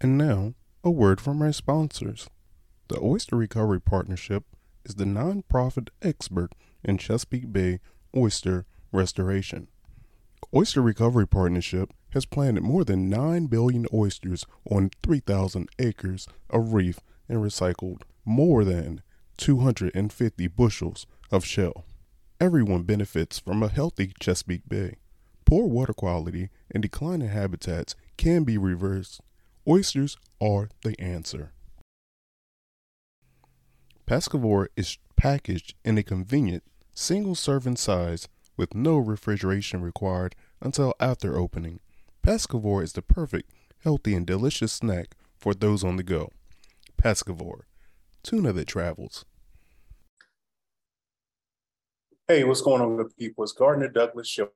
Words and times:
And 0.00 0.18
now, 0.18 0.54
a 0.82 0.90
word 0.90 1.20
from 1.20 1.40
our 1.42 1.52
sponsors. 1.52 2.28
The 2.88 3.00
Oyster 3.00 3.36
Recovery 3.36 3.80
Partnership 3.80 4.44
is 4.84 4.96
the 4.96 5.04
nonprofit 5.04 5.88
expert 6.02 6.52
in 6.84 6.98
Chesapeake 6.98 7.52
Bay 7.52 7.80
oyster 8.14 8.66
restoration. 8.92 9.68
Oyster 10.54 10.82
Recovery 10.82 11.26
Partnership 11.26 11.92
has 12.10 12.26
planted 12.26 12.62
more 12.62 12.84
than 12.84 13.08
9 13.08 13.46
billion 13.46 13.86
oysters 13.92 14.46
on 14.70 14.90
3,000 15.02 15.68
acres 15.78 16.28
of 16.50 16.74
reef 16.74 17.00
and 17.28 17.38
recycled 17.38 18.02
more 18.24 18.64
than 18.64 19.02
250 19.36 20.46
bushels 20.48 21.06
of 21.32 21.44
shell. 21.44 21.84
Everyone 22.40 22.82
benefits 22.82 23.38
from 23.38 23.62
a 23.62 23.68
healthy 23.68 24.12
Chesapeake 24.20 24.68
Bay. 24.68 24.96
Poor 25.44 25.66
water 25.66 25.92
quality 25.92 26.50
and 26.70 26.82
declining 26.82 27.28
habitats 27.28 27.94
can 28.16 28.44
be 28.44 28.58
reversed. 28.58 29.20
Oysters 29.66 30.18
are 30.42 30.68
the 30.82 30.94
answer. 31.00 31.52
Pescavore 34.06 34.66
is 34.76 34.98
packaged 35.16 35.74
in 35.82 35.96
a 35.96 36.02
convenient 36.02 36.62
single 36.94 37.34
serving 37.34 37.76
size 37.76 38.28
with 38.58 38.74
no 38.74 38.98
refrigeration 38.98 39.80
required 39.80 40.34
until 40.60 40.92
after 41.00 41.38
opening. 41.38 41.80
Pescavore 42.22 42.82
is 42.82 42.92
the 42.92 43.00
perfect, 43.00 43.50
healthy, 43.82 44.14
and 44.14 44.26
delicious 44.26 44.72
snack 44.72 45.16
for 45.38 45.54
those 45.54 45.82
on 45.82 45.96
the 45.96 46.02
go. 46.02 46.30
Pescavore, 47.02 47.62
tuna 48.22 48.52
that 48.52 48.68
travels. 48.68 49.24
Hey, 52.28 52.44
what's 52.44 52.60
going 52.60 52.82
on, 52.82 52.96
good 52.98 53.16
people? 53.18 53.44
It's 53.44 53.52
Gardner 53.52 53.88
Douglas, 53.88 54.36
your 54.36 54.50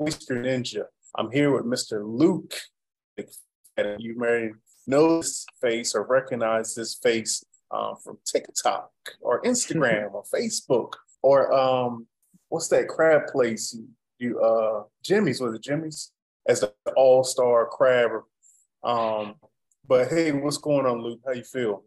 Oyster 0.00 0.36
Ninja. 0.36 0.84
I'm 1.16 1.32
here 1.32 1.52
with 1.52 1.64
Mr. 1.64 2.02
Luke. 2.04 2.54
And 3.76 4.00
you 4.00 4.18
may 4.18 4.50
know 4.86 5.18
this 5.18 5.46
face 5.60 5.94
or 5.94 6.06
recognize 6.06 6.74
this 6.74 6.94
face 6.94 7.44
um, 7.70 7.96
from 8.02 8.18
TikTok 8.24 8.90
or 9.20 9.42
Instagram 9.42 10.14
or 10.14 10.24
Facebook 10.34 10.94
or 11.22 11.52
um, 11.52 12.06
what's 12.48 12.68
that 12.68 12.88
crab 12.88 13.26
place? 13.26 13.74
You, 13.74 13.88
you 14.18 14.40
uh, 14.40 14.84
Jimmy's 15.02 15.40
was 15.40 15.54
it 15.54 15.62
Jimmy's 15.62 16.12
as 16.48 16.60
the 16.60 16.72
All 16.96 17.24
Star 17.24 17.66
crab. 17.66 18.10
Um, 18.84 19.34
but 19.86 20.08
hey, 20.08 20.32
what's 20.32 20.58
going 20.58 20.86
on, 20.86 21.02
Luke? 21.02 21.20
How 21.26 21.32
you 21.32 21.42
feel? 21.42 21.84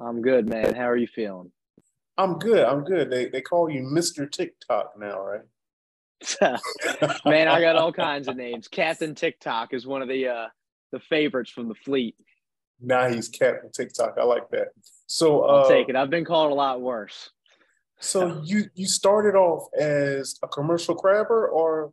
I'm 0.00 0.22
good, 0.22 0.48
man. 0.48 0.74
How 0.74 0.88
are 0.88 0.96
you 0.96 1.06
feeling? 1.06 1.52
I'm 2.16 2.38
good. 2.38 2.64
I'm 2.64 2.84
good. 2.84 3.10
They 3.10 3.26
they 3.26 3.40
call 3.40 3.70
you 3.70 3.82
Mr. 3.82 4.30
TikTok 4.30 4.98
now, 4.98 5.20
right? 5.20 5.40
man, 7.26 7.48
I 7.48 7.60
got 7.60 7.76
all 7.76 7.92
kinds 7.92 8.28
of 8.28 8.36
names. 8.36 8.68
Captain 8.68 9.14
TikTok 9.14 9.74
is 9.74 9.86
one 9.86 10.00
of 10.00 10.08
the 10.08 10.28
uh 10.28 10.46
the 10.92 11.00
favorites 11.00 11.50
from 11.50 11.68
the 11.68 11.74
fleet. 11.74 12.16
Now 12.80 13.08
he's 13.08 13.28
Captain 13.28 13.70
TikTok. 13.70 14.16
I 14.20 14.24
like 14.24 14.50
that. 14.50 14.68
So 15.06 15.44
I'll 15.44 15.64
uh, 15.64 15.68
take 15.68 15.88
it. 15.88 15.96
I've 15.96 16.10
been 16.10 16.24
called 16.24 16.52
a 16.52 16.54
lot 16.54 16.80
worse. 16.80 17.30
So 18.00 18.42
you 18.44 18.64
you 18.74 18.86
started 18.86 19.36
off 19.36 19.68
as 19.78 20.36
a 20.42 20.48
commercial 20.48 20.94
crabber, 20.94 21.48
or 21.48 21.92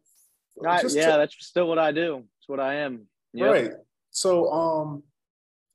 Right, 0.57 0.85
yeah, 0.91 1.17
that's 1.17 1.35
still 1.39 1.67
what 1.67 1.79
I 1.79 1.91
do. 1.91 2.23
It's 2.39 2.47
what 2.47 2.59
I 2.59 2.75
am. 2.75 3.07
Yep. 3.33 3.51
right? 3.51 3.71
So 4.11 4.51
um, 4.51 5.03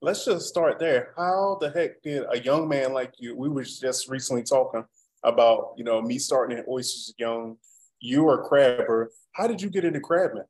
let's 0.00 0.24
just 0.24 0.48
start 0.48 0.78
there. 0.78 1.12
How 1.16 1.58
the 1.60 1.70
heck 1.70 2.02
did 2.02 2.24
a 2.30 2.38
young 2.38 2.68
man 2.68 2.92
like 2.92 3.12
you? 3.18 3.36
We 3.36 3.48
were 3.48 3.64
just 3.64 4.08
recently 4.08 4.42
talking 4.42 4.84
about 5.24 5.74
you 5.76 5.84
know 5.84 6.00
me 6.00 6.18
starting 6.18 6.58
in 6.58 6.64
oysters 6.68 7.14
young. 7.18 7.56
You 8.00 8.24
were 8.24 8.42
a 8.42 8.48
crabber. 8.48 9.10
How 9.32 9.46
did 9.46 9.60
you 9.60 9.70
get 9.70 9.84
into 9.84 10.00
crabbing? 10.00 10.44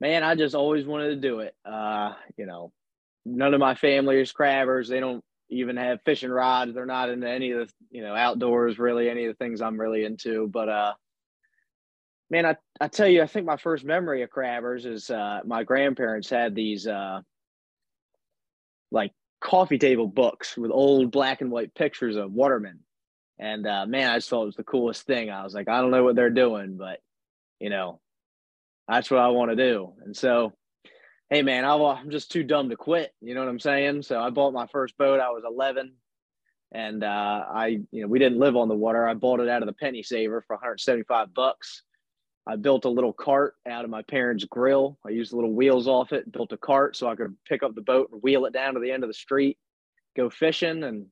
Man, 0.00 0.22
I 0.22 0.34
just 0.34 0.54
always 0.54 0.86
wanted 0.86 1.08
to 1.08 1.16
do 1.16 1.40
it. 1.40 1.54
Uh, 1.64 2.14
you 2.36 2.46
know, 2.46 2.72
none 3.24 3.54
of 3.54 3.60
my 3.60 3.74
family 3.74 4.20
is 4.20 4.32
crabbers. 4.32 4.88
They 4.88 5.00
don't 5.00 5.24
even 5.50 5.76
have 5.76 6.00
fishing 6.04 6.30
rods. 6.30 6.74
They're 6.74 6.86
not 6.86 7.10
into 7.10 7.28
any 7.28 7.52
of 7.52 7.68
the, 7.68 7.74
you 7.90 8.02
know, 8.02 8.14
outdoors 8.14 8.78
really, 8.78 9.08
any 9.08 9.24
of 9.26 9.36
the 9.36 9.44
things 9.44 9.60
I'm 9.60 9.80
really 9.80 10.04
into. 10.04 10.46
But 10.48 10.68
uh 10.68 10.92
man, 12.30 12.44
I, 12.46 12.56
I 12.80 12.88
tell 12.88 13.08
you, 13.08 13.22
I 13.22 13.26
think 13.26 13.46
my 13.46 13.56
first 13.56 13.84
memory 13.84 14.22
of 14.22 14.30
crabbers 14.30 14.84
is 14.84 15.10
uh 15.10 15.40
my 15.44 15.64
grandparents 15.64 16.28
had 16.28 16.54
these 16.54 16.86
uh 16.86 17.20
like 18.90 19.12
coffee 19.40 19.78
table 19.78 20.06
books 20.06 20.56
with 20.56 20.70
old 20.70 21.10
black 21.10 21.40
and 21.40 21.50
white 21.50 21.74
pictures 21.74 22.16
of 22.16 22.32
watermen. 22.32 22.80
And 23.38 23.66
uh 23.66 23.86
man, 23.86 24.10
I 24.10 24.16
just 24.18 24.28
thought 24.28 24.42
it 24.42 24.46
was 24.46 24.56
the 24.56 24.64
coolest 24.64 25.06
thing. 25.06 25.30
I 25.30 25.44
was 25.44 25.54
like, 25.54 25.68
I 25.68 25.80
don't 25.80 25.90
know 25.90 26.04
what 26.04 26.16
they're 26.16 26.30
doing, 26.30 26.76
but 26.76 27.00
you 27.58 27.70
know, 27.70 28.00
that's 28.88 29.10
what 29.10 29.20
I 29.20 29.28
want 29.28 29.50
to 29.50 29.56
do. 29.56 29.92
And 30.04 30.16
so 30.16 30.52
hey 31.30 31.42
man, 31.42 31.64
I'm 31.64 32.10
just 32.10 32.30
too 32.30 32.42
dumb 32.42 32.70
to 32.70 32.76
quit. 32.76 33.12
You 33.20 33.34
know 33.34 33.40
what 33.40 33.48
I'm 33.48 33.60
saying? 33.60 34.02
So 34.02 34.20
I 34.20 34.30
bought 34.30 34.52
my 34.52 34.66
first 34.66 34.96
boat. 34.96 35.20
I 35.20 35.30
was 35.30 35.44
11, 35.46 35.92
and 36.72 37.04
uh, 37.04 37.44
I, 37.52 37.80
you 37.90 38.02
know, 38.02 38.08
we 38.08 38.18
didn't 38.18 38.38
live 38.38 38.56
on 38.56 38.68
the 38.68 38.74
water. 38.74 39.06
I 39.06 39.14
bought 39.14 39.40
it 39.40 39.48
out 39.48 39.62
of 39.62 39.66
the 39.66 39.74
penny 39.74 40.02
saver 40.02 40.42
for 40.46 40.56
175 40.56 41.34
bucks. 41.34 41.82
I 42.46 42.56
built 42.56 42.86
a 42.86 42.90
little 42.90 43.12
cart 43.12 43.54
out 43.68 43.84
of 43.84 43.90
my 43.90 44.02
parents' 44.02 44.44
grill. 44.44 44.98
I 45.06 45.10
used 45.10 45.32
the 45.32 45.36
little 45.36 45.52
wheels 45.52 45.86
off 45.86 46.12
it, 46.12 46.32
built 46.32 46.52
a 46.52 46.56
cart 46.56 46.96
so 46.96 47.06
I 47.06 47.14
could 47.14 47.36
pick 47.46 47.62
up 47.62 47.74
the 47.74 47.82
boat 47.82 48.08
and 48.10 48.22
wheel 48.22 48.46
it 48.46 48.54
down 48.54 48.74
to 48.74 48.80
the 48.80 48.90
end 48.90 49.04
of 49.04 49.10
the 49.10 49.14
street, 49.14 49.58
go 50.16 50.30
fishing, 50.30 50.82
and 50.82 51.06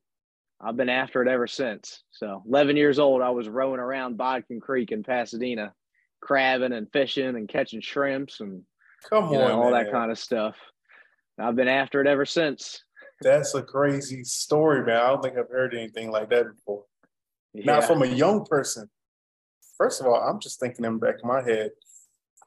I've 0.62 0.78
been 0.78 0.88
after 0.88 1.20
it 1.20 1.28
ever 1.28 1.46
since. 1.46 2.02
So 2.10 2.42
11 2.48 2.78
years 2.78 2.98
old, 2.98 3.20
I 3.20 3.28
was 3.30 3.50
rowing 3.50 3.80
around 3.80 4.16
Bodkin 4.16 4.60
Creek 4.60 4.92
in 4.92 5.02
Pasadena, 5.02 5.74
crabbing 6.20 6.72
and 6.72 6.90
fishing 6.92 7.36
and 7.36 7.48
catching 7.48 7.80
shrimps 7.80 8.40
and 8.40 8.62
Come 9.08 9.32
you 9.32 9.38
on, 9.38 9.48
know, 9.48 9.62
all 9.62 9.70
man. 9.70 9.84
that 9.84 9.92
kind 9.92 10.10
of 10.10 10.18
stuff. 10.18 10.56
I've 11.38 11.56
been 11.56 11.68
after 11.68 12.00
it 12.00 12.06
ever 12.06 12.24
since. 12.24 12.82
That's 13.20 13.54
a 13.54 13.62
crazy 13.62 14.24
story, 14.24 14.84
man. 14.84 14.96
I 14.96 15.08
don't 15.08 15.22
think 15.22 15.38
I've 15.38 15.50
heard 15.50 15.74
anything 15.74 16.10
like 16.10 16.30
that 16.30 16.46
before. 16.54 16.84
Yeah. 17.54 17.64
Now, 17.66 17.80
from 17.80 18.02
a 18.02 18.06
young 18.06 18.44
person, 18.44 18.90
first 19.78 20.00
of 20.00 20.06
all, 20.06 20.16
I'm 20.16 20.40
just 20.40 20.60
thinking 20.60 20.84
in 20.84 20.94
the 20.94 20.98
back 20.98 21.16
of 21.16 21.24
my 21.24 21.42
head. 21.42 21.70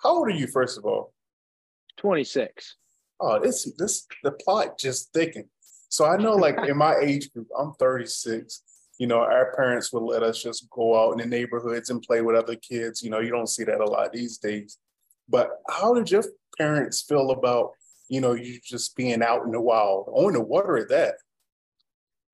How 0.04 0.18
old 0.18 0.28
are 0.28 0.32
you, 0.32 0.48
first 0.48 0.78
of 0.78 0.86
all? 0.86 1.14
26. 1.98 2.76
Oh, 3.20 3.40
this 3.40 3.70
this 3.78 4.08
the 4.24 4.32
plot 4.32 4.80
just 4.80 5.12
thickened. 5.14 5.50
So 5.90 6.06
I 6.06 6.18
know, 6.18 6.36
like 6.36 6.58
in 6.68 6.78
my 6.78 6.96
age 7.02 7.32
group, 7.34 7.48
I'm 7.58 7.74
36. 7.74 8.64
You 9.00 9.08
know, 9.08 9.20
our 9.20 9.56
parents 9.56 9.92
would 9.92 10.04
let 10.04 10.22
us 10.22 10.44
just 10.44 10.70
go 10.70 10.96
out 11.02 11.14
in 11.14 11.18
the 11.18 11.26
neighborhoods 11.26 11.90
and 11.90 12.02
play 12.02 12.22
with 12.22 12.36
other 12.36 12.56
kids. 12.56 13.02
You 13.02 13.10
know, 13.10 13.20
you 13.20 13.32
don't 13.32 13.50
see 13.50 13.64
that 13.64 13.82
a 13.82 13.86
lot 13.86 14.14
these 14.14 14.38
days. 14.38 14.78
But 15.28 15.50
how 15.68 15.94
did 15.94 16.12
your 16.12 16.24
parents 16.58 17.02
feel 17.02 17.32
about 17.32 17.72
you 18.10 18.22
know 18.22 18.34
you 18.34 18.60
just 18.64 18.96
being 18.96 19.24
out 19.24 19.46
in 19.46 19.52
the 19.52 19.62
wild 19.62 20.10
on 20.10 20.34
the 20.34 20.42
water 20.42 20.78
at 20.78 20.90
that? 20.90 21.16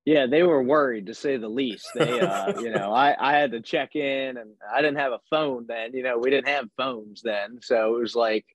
Yeah, 0.06 0.26
they 0.26 0.44
were 0.44 0.62
worried 0.62 1.06
to 1.06 1.14
say 1.14 1.36
the 1.36 1.48
least. 1.48 1.88
They, 1.96 2.20
uh, 2.20 2.60
you 2.60 2.70
know, 2.70 2.92
I, 2.92 3.16
I 3.18 3.36
had 3.36 3.50
to 3.50 3.60
check 3.60 3.96
in 3.96 4.36
and 4.36 4.52
I 4.72 4.80
didn't 4.80 4.98
have 4.98 5.10
a 5.10 5.20
phone 5.28 5.66
then. 5.66 5.94
You 5.94 6.04
know, 6.04 6.16
we 6.16 6.30
didn't 6.30 6.46
have 6.46 6.68
phones 6.76 7.22
then. 7.22 7.58
So 7.60 7.96
it 7.96 8.00
was 8.00 8.14
like, 8.14 8.46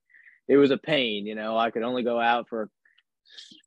it 0.48 0.56
was 0.56 0.72
a 0.72 0.78
pain. 0.78 1.26
You 1.28 1.36
know, 1.36 1.58
I 1.58 1.70
could 1.70 1.84
only 1.84 2.04
go 2.04 2.22
out 2.22 2.48
for 2.48 2.70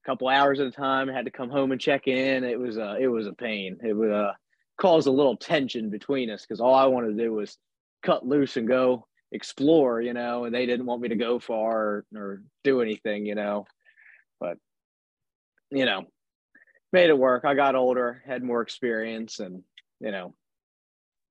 a 0.05 0.09
couple 0.09 0.29
hours 0.29 0.61
at 0.61 0.67
a 0.67 0.71
time. 0.71 1.09
I 1.09 1.13
had 1.13 1.25
to 1.25 1.31
come 1.31 1.51
home 1.51 1.73
and 1.73 1.81
check 1.81 2.07
in. 2.07 2.45
It 2.45 2.59
was 2.59 2.77
a, 2.77 2.97
it 3.01 3.09
was 3.09 3.27
a 3.27 3.33
pain. 3.33 3.79
It 3.83 3.93
would 3.93 4.13
uh, 4.13 4.33
cause 4.79 5.07
a 5.07 5.13
little 5.13 5.37
tension 5.37 5.91
between 5.91 6.31
us 6.31 6.43
because 6.43 6.61
all 6.61 6.75
I 6.75 6.87
wanted 6.87 7.17
to 7.17 7.23
do 7.23 7.33
was 7.33 7.57
cut 8.03 8.27
loose 8.27 8.57
and 8.57 8.69
go 8.69 9.07
explore, 9.33 10.01
you 10.01 10.13
know, 10.13 10.45
and 10.45 10.55
they 10.55 10.67
didn't 10.67 10.87
want 10.87 11.03
me 11.03 11.09
to 11.09 11.17
go 11.17 11.39
far 11.39 11.79
or, 11.79 12.05
or 12.15 12.43
do 12.63 12.81
anything, 12.81 13.27
you 13.27 13.35
know. 13.35 13.67
But, 14.41 14.59
you 15.71 15.85
know, 15.85 16.07
made 16.93 17.11
it 17.11 17.19
work. 17.19 17.45
I 17.45 17.55
got 17.55 17.75
older, 17.75 18.23
had 18.25 18.43
more 18.43 18.63
experience, 18.63 19.41
and 19.41 19.63
you 20.01 20.11
know, 20.11 20.35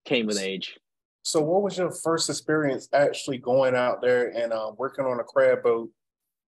came 0.05 0.27
with 0.27 0.39
age. 0.39 0.77
So, 1.23 1.41
what 1.41 1.63
was 1.63 1.77
your 1.77 1.91
first 1.91 2.29
experience 2.29 2.89
actually 2.93 3.37
going 3.37 3.75
out 3.75 4.01
there 4.01 4.27
and 4.27 4.51
um, 4.51 4.75
working 4.77 5.05
on 5.05 5.19
a 5.19 5.23
crab 5.23 5.63
boat? 5.63 5.89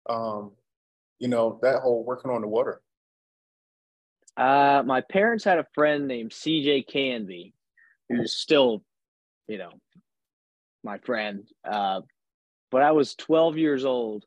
Um, 0.09 0.53
you 1.21 1.29
know, 1.29 1.61
that 1.63 1.81
whole 1.81 2.03
working 2.03 2.31
on 2.31 2.41
the 2.41 2.49
water. 2.49 2.81
Uh, 4.37 4.83
my 4.85 5.03
parents 5.03 5.45
had 5.45 5.59
a 5.59 5.67
friend 5.75 6.09
named 6.09 6.31
CJ 6.31 6.89
Canby, 6.89 7.55
who's 8.09 8.33
still, 8.33 8.83
you 9.47 9.59
know, 9.59 9.71
my 10.83 10.99
friend. 10.99 11.47
Uh, 11.65 12.01
but 12.71 12.83
I 12.83 12.93
was 12.93 13.15
12 13.17 13.59
years 13.59 13.85
old, 13.85 14.25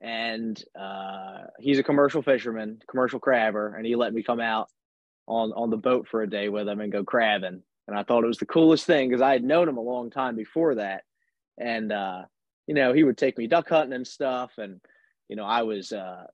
and 0.00 0.62
uh, 0.78 1.44
he's 1.58 1.78
a 1.78 1.82
commercial 1.82 2.22
fisherman, 2.22 2.80
commercial 2.88 3.18
crabber, 3.18 3.74
and 3.74 3.86
he 3.86 3.96
let 3.96 4.12
me 4.12 4.22
come 4.22 4.40
out 4.40 4.68
on 5.26 5.52
on 5.52 5.70
the 5.70 5.76
boat 5.76 6.08
for 6.08 6.22
a 6.22 6.30
day 6.30 6.48
with 6.48 6.68
him 6.68 6.80
and 6.80 6.92
go 6.92 7.04
crabbing. 7.04 7.62
And 7.86 7.98
I 7.98 8.02
thought 8.02 8.24
it 8.24 8.28
was 8.28 8.38
the 8.38 8.46
coolest 8.46 8.84
thing 8.84 9.08
because 9.08 9.22
I 9.22 9.32
had 9.32 9.44
known 9.44 9.68
him 9.68 9.78
a 9.78 9.82
long 9.82 10.10
time 10.10 10.36
before 10.36 10.74
that, 10.74 11.04
and 11.56 11.90
uh, 11.90 12.22
you 12.66 12.74
know 12.74 12.92
he 12.92 13.04
would 13.04 13.16
take 13.16 13.38
me 13.38 13.46
duck 13.46 13.68
hunting 13.68 13.94
and 13.94 14.06
stuff, 14.06 14.52
and 14.58 14.80
you 15.28 15.36
know 15.36 15.44
I 15.44 15.62
was. 15.62 15.92
Uh, 15.92 16.26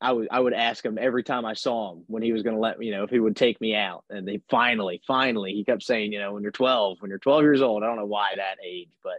I 0.00 0.12
would 0.12 0.28
I 0.30 0.38
would 0.38 0.52
ask 0.52 0.84
him 0.84 0.96
every 0.96 1.24
time 1.24 1.44
I 1.44 1.54
saw 1.54 1.92
him 1.92 2.04
when 2.06 2.22
he 2.22 2.32
was 2.32 2.44
going 2.44 2.54
to 2.54 2.62
let 2.62 2.78
me, 2.78 2.86
you 2.86 2.92
know, 2.92 3.02
if 3.02 3.10
he 3.10 3.18
would 3.18 3.34
take 3.34 3.60
me 3.60 3.74
out. 3.74 4.04
And 4.08 4.28
they 4.28 4.40
finally, 4.48 5.02
finally, 5.08 5.54
he 5.54 5.64
kept 5.64 5.82
saying, 5.82 6.12
you 6.12 6.20
know, 6.20 6.34
when 6.34 6.44
you're 6.44 6.52
12, 6.52 6.98
when 7.00 7.08
you're 7.08 7.18
12 7.18 7.42
years 7.42 7.62
old, 7.62 7.82
I 7.82 7.86
don't 7.88 7.96
know 7.96 8.04
why 8.04 8.28
that 8.36 8.58
age, 8.64 8.90
but 9.02 9.18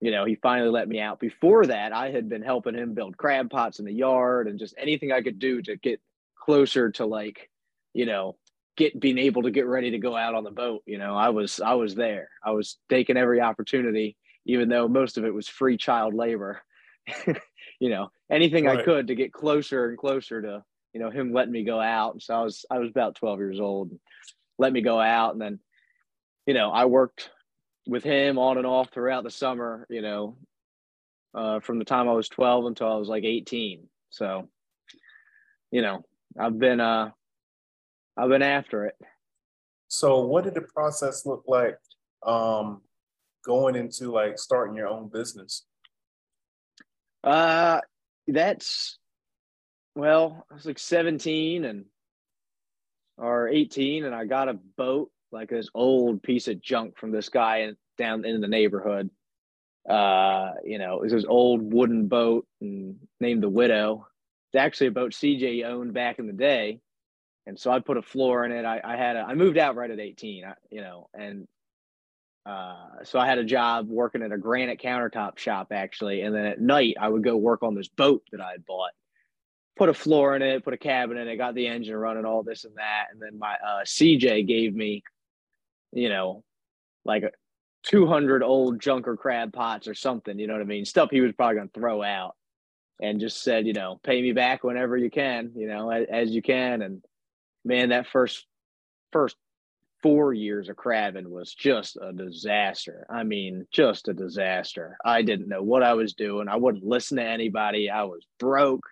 you 0.00 0.10
know, 0.10 0.24
he 0.24 0.36
finally 0.36 0.70
let 0.70 0.88
me 0.88 1.00
out. 1.00 1.20
Before 1.20 1.66
that, 1.66 1.92
I 1.92 2.10
had 2.10 2.28
been 2.28 2.42
helping 2.42 2.74
him 2.74 2.94
build 2.94 3.18
crab 3.18 3.50
pots 3.50 3.78
in 3.78 3.84
the 3.84 3.92
yard 3.92 4.48
and 4.48 4.58
just 4.58 4.74
anything 4.78 5.12
I 5.12 5.20
could 5.20 5.38
do 5.38 5.60
to 5.62 5.76
get 5.76 6.00
closer 6.34 6.90
to 6.92 7.04
like, 7.04 7.50
you 7.92 8.06
know, 8.06 8.36
get 8.76 8.98
being 8.98 9.18
able 9.18 9.42
to 9.42 9.50
get 9.50 9.66
ready 9.66 9.90
to 9.90 9.98
go 9.98 10.16
out 10.16 10.34
on 10.34 10.44
the 10.44 10.50
boat. 10.50 10.82
You 10.86 10.96
know, 10.96 11.14
I 11.14 11.28
was 11.28 11.60
I 11.60 11.74
was 11.74 11.94
there. 11.94 12.30
I 12.42 12.52
was 12.52 12.78
taking 12.88 13.18
every 13.18 13.42
opportunity, 13.42 14.16
even 14.46 14.70
though 14.70 14.88
most 14.88 15.18
of 15.18 15.26
it 15.26 15.34
was 15.34 15.48
free 15.48 15.76
child 15.76 16.14
labor. 16.14 16.62
you 17.80 17.88
know, 17.88 18.12
anything 18.30 18.66
right. 18.66 18.78
I 18.78 18.82
could 18.82 19.08
to 19.08 19.14
get 19.16 19.32
closer 19.32 19.88
and 19.88 19.98
closer 19.98 20.40
to, 20.40 20.62
you 20.92 21.00
know, 21.00 21.10
him 21.10 21.32
letting 21.32 21.52
me 21.52 21.64
go 21.64 21.80
out. 21.80 22.12
And 22.12 22.22
so 22.22 22.34
I 22.34 22.42
was 22.42 22.64
I 22.70 22.78
was 22.78 22.90
about 22.90 23.16
12 23.16 23.38
years 23.40 23.58
old. 23.58 23.90
Let 24.58 24.72
me 24.72 24.82
go 24.82 25.00
out 25.00 25.32
and 25.32 25.40
then, 25.40 25.58
you 26.46 26.54
know, 26.54 26.70
I 26.70 26.84
worked 26.84 27.30
with 27.86 28.04
him 28.04 28.38
on 28.38 28.58
and 28.58 28.66
off 28.66 28.90
throughout 28.92 29.24
the 29.24 29.30
summer, 29.30 29.86
you 29.88 30.02
know, 30.02 30.36
uh, 31.34 31.60
from 31.60 31.78
the 31.78 31.84
time 31.84 32.08
I 32.08 32.12
was 32.12 32.28
12 32.28 32.66
until 32.66 32.92
I 32.92 32.96
was 32.96 33.08
like 33.08 33.24
18. 33.24 33.88
So, 34.10 34.48
you 35.70 35.80
know, 35.80 36.04
I've 36.38 36.58
been, 36.58 36.80
uh, 36.80 37.10
I've 38.16 38.28
been 38.28 38.42
after 38.42 38.84
it. 38.84 38.96
So 39.88 40.20
what 40.20 40.44
did 40.44 40.54
the 40.54 40.60
process 40.60 41.24
look 41.24 41.44
like, 41.46 41.78
um, 42.24 42.82
going 43.44 43.74
into 43.74 44.12
like 44.12 44.38
starting 44.38 44.76
your 44.76 44.88
own 44.88 45.08
business? 45.08 45.64
Uh, 47.22 47.80
that's, 48.26 48.98
well, 49.94 50.46
I 50.50 50.54
was 50.54 50.66
like 50.66 50.78
17 50.78 51.64
and, 51.64 51.84
or 53.18 53.48
18 53.48 54.04
and 54.04 54.14
I 54.14 54.24
got 54.24 54.48
a 54.48 54.54
boat 54.54 55.10
like 55.32 55.50
this 55.50 55.68
old 55.74 56.22
piece 56.22 56.48
of 56.48 56.60
junk 56.60 56.98
from 56.98 57.12
this 57.12 57.28
guy 57.28 57.70
down 57.98 58.24
in 58.24 58.40
the 58.40 58.48
neighborhood. 58.48 59.10
Uh, 59.88 60.52
you 60.64 60.78
know, 60.78 60.96
it 60.96 61.02
was 61.02 61.12
this 61.12 61.24
old 61.26 61.72
wooden 61.72 62.08
boat 62.08 62.46
and 62.60 62.96
named 63.20 63.42
the 63.42 63.48
Widow. 63.48 64.06
It's 64.48 64.60
actually 64.60 64.88
a 64.88 64.92
boat 64.92 65.12
CJ 65.12 65.64
owned 65.64 65.94
back 65.94 66.18
in 66.18 66.26
the 66.26 66.32
day. 66.32 66.80
And 67.46 67.58
so 67.58 67.70
I 67.70 67.80
put 67.80 67.96
a 67.96 68.02
floor 68.02 68.44
in 68.44 68.52
it. 68.52 68.64
I, 68.64 68.80
I 68.84 68.96
had 68.96 69.16
a, 69.16 69.20
I 69.20 69.34
moved 69.34 69.58
out 69.58 69.76
right 69.76 69.90
at 69.90 69.98
18, 69.98 70.44
I, 70.44 70.54
you 70.70 70.82
know, 70.82 71.08
and 71.14 71.48
uh, 72.46 73.04
so 73.04 73.18
I 73.18 73.26
had 73.26 73.38
a 73.38 73.44
job 73.44 73.88
working 73.88 74.22
at 74.22 74.32
a 74.32 74.38
granite 74.38 74.80
countertop 74.80 75.38
shop 75.38 75.68
actually. 75.72 76.22
And 76.22 76.34
then 76.34 76.46
at 76.46 76.60
night 76.60 76.96
I 77.00 77.08
would 77.08 77.22
go 77.22 77.36
work 77.36 77.62
on 77.62 77.74
this 77.74 77.88
boat 77.88 78.22
that 78.32 78.40
I 78.40 78.52
had 78.52 78.66
bought 78.66 78.90
put 79.76 79.88
a 79.88 79.94
floor 79.94 80.36
in 80.36 80.42
it, 80.42 80.62
put 80.62 80.74
a 80.74 80.78
cabin 80.78 81.16
in 81.16 81.26
it, 81.26 81.36
got 81.36 81.54
the 81.54 81.66
engine 81.66 81.96
running, 81.96 82.26
all 82.26 82.42
this 82.42 82.64
and 82.64 82.76
that. 82.76 83.06
And 83.12 83.22
then 83.22 83.38
my 83.38 83.54
uh, 83.54 83.82
CJ 83.84 84.46
gave 84.46 84.74
me 84.74 85.02
you 85.92 86.08
know, 86.08 86.44
like 87.04 87.24
200 87.84 88.42
old 88.42 88.80
junker 88.80 89.16
crab 89.16 89.52
pots 89.52 89.88
or 89.88 89.94
something, 89.94 90.38
you 90.38 90.46
know 90.46 90.54
what 90.54 90.62
I 90.62 90.66
mean? 90.66 90.84
Stuff 90.84 91.10
he 91.10 91.20
was 91.20 91.32
probably 91.32 91.60
to 91.60 91.68
throw 91.68 92.02
out 92.02 92.36
and 93.00 93.20
just 93.20 93.42
said, 93.42 93.66
you 93.66 93.72
know, 93.72 93.98
pay 94.02 94.20
me 94.20 94.32
back 94.32 94.62
whenever 94.62 94.96
you 94.96 95.10
can, 95.10 95.52
you 95.56 95.66
know, 95.66 95.90
as, 95.90 96.06
as 96.10 96.30
you 96.30 96.42
can. 96.42 96.82
And 96.82 97.02
man, 97.64 97.88
that 97.90 98.06
first, 98.06 98.46
first 99.12 99.36
four 100.02 100.32
years 100.32 100.68
of 100.68 100.76
crabbing 100.76 101.30
was 101.30 101.54
just 101.54 101.96
a 102.00 102.12
disaster. 102.12 103.06
I 103.10 103.22
mean, 103.24 103.66
just 103.72 104.08
a 104.08 104.14
disaster. 104.14 104.96
I 105.04 105.22
didn't 105.22 105.48
know 105.48 105.62
what 105.62 105.82
I 105.82 105.94
was 105.94 106.14
doing. 106.14 106.48
I 106.48 106.56
wouldn't 106.56 106.84
listen 106.84 107.18
to 107.18 107.24
anybody. 107.24 107.90
I 107.90 108.04
was 108.04 108.26
broke. 108.38 108.86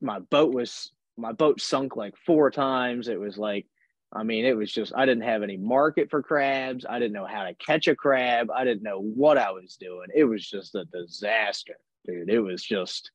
My 0.00 0.18
boat 0.18 0.52
was, 0.52 0.90
my 1.16 1.32
boat 1.32 1.60
sunk 1.60 1.96
like 1.96 2.14
four 2.26 2.50
times. 2.50 3.08
It 3.08 3.20
was 3.20 3.38
like, 3.38 3.66
I 4.12 4.24
mean, 4.24 4.44
it 4.44 4.56
was 4.56 4.72
just, 4.72 4.92
I 4.94 5.06
didn't 5.06 5.22
have 5.22 5.42
any 5.42 5.56
market 5.56 6.10
for 6.10 6.22
crabs. 6.22 6.84
I 6.88 6.98
didn't 6.98 7.12
know 7.12 7.26
how 7.26 7.44
to 7.44 7.54
catch 7.54 7.86
a 7.86 7.94
crab. 7.94 8.50
I 8.50 8.64
didn't 8.64 8.82
know 8.82 9.00
what 9.00 9.38
I 9.38 9.52
was 9.52 9.76
doing. 9.78 10.08
It 10.14 10.24
was 10.24 10.48
just 10.48 10.74
a 10.74 10.84
disaster, 10.86 11.76
dude. 12.06 12.28
It 12.28 12.40
was 12.40 12.62
just, 12.62 13.12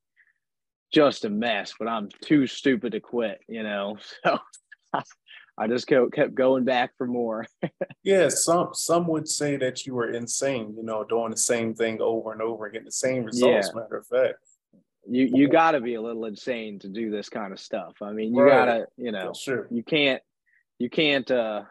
just 0.92 1.26
a 1.26 1.30
mess, 1.30 1.74
but 1.78 1.88
I'm 1.88 2.08
too 2.22 2.46
stupid 2.46 2.92
to 2.92 3.00
quit, 3.00 3.40
you 3.48 3.62
know? 3.62 3.98
So 4.94 5.02
I 5.58 5.68
just 5.68 5.86
kept 5.86 6.34
going 6.34 6.64
back 6.64 6.92
for 6.98 7.06
more. 7.06 7.46
yeah. 8.02 8.28
Some, 8.28 8.70
some 8.74 9.06
would 9.08 9.26
say 9.26 9.56
that 9.56 9.86
you 9.86 9.94
were 9.94 10.10
insane, 10.10 10.74
you 10.76 10.82
know, 10.82 11.04
doing 11.04 11.30
the 11.30 11.36
same 11.36 11.74
thing 11.74 12.00
over 12.00 12.32
and 12.32 12.42
over, 12.42 12.66
and 12.66 12.74
getting 12.74 12.86
the 12.86 12.92
same 12.92 13.24
results, 13.24 13.70
yeah. 13.74 13.80
matter 13.80 13.96
of 13.96 14.06
fact 14.06 14.38
you 15.08 15.30
you 15.32 15.48
got 15.48 15.70
to 15.70 15.80
be 15.80 15.94
a 15.94 16.02
little 16.02 16.24
insane 16.24 16.80
to 16.80 16.88
do 16.88 17.12
this 17.12 17.28
kind 17.28 17.52
of 17.52 17.60
stuff. 17.60 17.92
I 18.02 18.10
mean, 18.10 18.34
you 18.34 18.42
right. 18.42 18.50
got 18.50 18.64
to, 18.64 18.86
you 18.96 19.12
know, 19.12 19.32
sure. 19.34 19.68
you 19.70 19.84
can't 19.84 20.20
you 20.78 20.90
can't 20.90 21.30
uh 21.30 21.62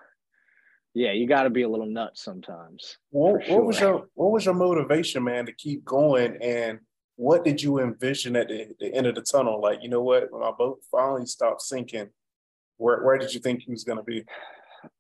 yeah 0.94 1.12
you 1.12 1.28
got 1.28 1.44
to 1.44 1.50
be 1.50 1.64
a 1.64 1.70
little 1.70 1.86
nuts 1.86 2.24
sometimes 2.24 2.98
what, 3.12 3.46
sure. 3.46 3.56
what 3.56 3.66
was 3.66 3.80
your 3.80 4.06
what 4.14 4.32
was 4.32 4.46
your 4.46 4.54
motivation 4.54 5.24
man 5.24 5.46
to 5.46 5.54
keep 5.54 5.84
going 5.86 6.38
and 6.42 6.80
what 7.18 7.46
did 7.46 7.62
you 7.62 7.80
envision 7.80 8.36
at 8.36 8.50
the, 8.50 8.68
the 8.80 8.94
end 8.94 9.08
of 9.08 9.16
the 9.16 9.22
tunnel 9.22 9.62
like 9.62 9.80
you 9.82 9.90
know 9.90 10.02
what 10.02 10.32
when 10.32 10.42
my 10.42 10.52
boat 10.52 10.80
finally 10.92 11.26
stopped 11.26 11.62
sinking 11.62 12.10
where, 12.78 13.04
where 13.04 13.18
did 13.18 13.34
you 13.34 13.40
think 13.40 13.62
he 13.62 13.72
was 13.72 13.84
going 13.84 13.98
to 13.98 14.04
be 14.04 14.24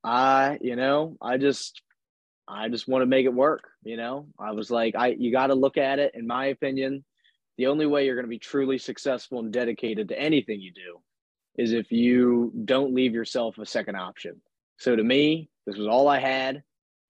i 0.03 0.57
you 0.61 0.75
know 0.75 1.17
i 1.21 1.37
just 1.37 1.81
i 2.47 2.69
just 2.69 2.87
want 2.87 3.01
to 3.01 3.07
make 3.07 3.25
it 3.25 3.33
work 3.33 3.63
you 3.83 3.97
know 3.97 4.27
i 4.39 4.51
was 4.51 4.71
like 4.71 4.95
i 4.95 5.07
you 5.07 5.31
got 5.31 5.47
to 5.47 5.55
look 5.55 5.77
at 5.77 5.99
it 5.99 6.11
in 6.15 6.25
my 6.25 6.47
opinion 6.47 7.03
the 7.57 7.67
only 7.67 7.85
way 7.85 8.05
you're 8.05 8.15
going 8.15 8.25
to 8.25 8.29
be 8.29 8.39
truly 8.39 8.77
successful 8.77 9.39
and 9.39 9.51
dedicated 9.51 10.09
to 10.09 10.19
anything 10.19 10.59
you 10.59 10.73
do 10.73 10.99
is 11.57 11.71
if 11.71 11.91
you 11.91 12.51
don't 12.65 12.93
leave 12.93 13.13
yourself 13.13 13.57
a 13.57 13.65
second 13.65 13.95
option. 13.95 14.41
So 14.77 14.95
to 14.95 15.03
me, 15.03 15.49
this 15.65 15.77
was 15.77 15.87
all 15.87 16.07
I 16.07 16.19
had. 16.19 16.63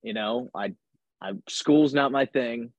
You 0.04 0.14
know, 0.14 0.50
I, 0.54 0.74
I 1.22 1.32
school's 1.50 1.94
not 1.94 2.12
my 2.12 2.26
thing. 2.26 2.72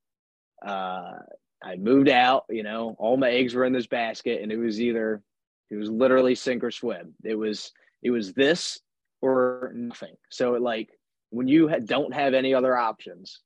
Uh, 0.65 1.15
I 1.63 1.77
moved 1.77 2.09
out. 2.09 2.45
You 2.49 2.63
know, 2.63 2.95
all 2.99 3.17
my 3.17 3.31
eggs 3.31 3.55
were 3.55 3.65
in 3.65 3.73
this 3.73 3.89
basket, 3.89 4.43
and 4.43 4.53
it 4.53 4.59
was 4.59 4.81
either 4.81 5.23
it 5.71 5.77
was 5.77 5.91
literally 5.91 6.35
sink 6.35 6.63
or 6.65 6.71
swim. 6.71 7.15
It 7.25 7.35
was 7.35 7.73
it 8.03 8.11
was 8.11 8.33
this 8.33 8.81
or 9.21 9.73
nothing. 9.75 10.15
So 10.31 10.53
like 10.53 10.91
when 11.31 11.49
you 11.49 11.69
ha- 11.69 11.81
don't 11.85 12.15
have 12.15 12.35
any 12.35 12.55
other 12.55 12.77
options, 12.77 13.41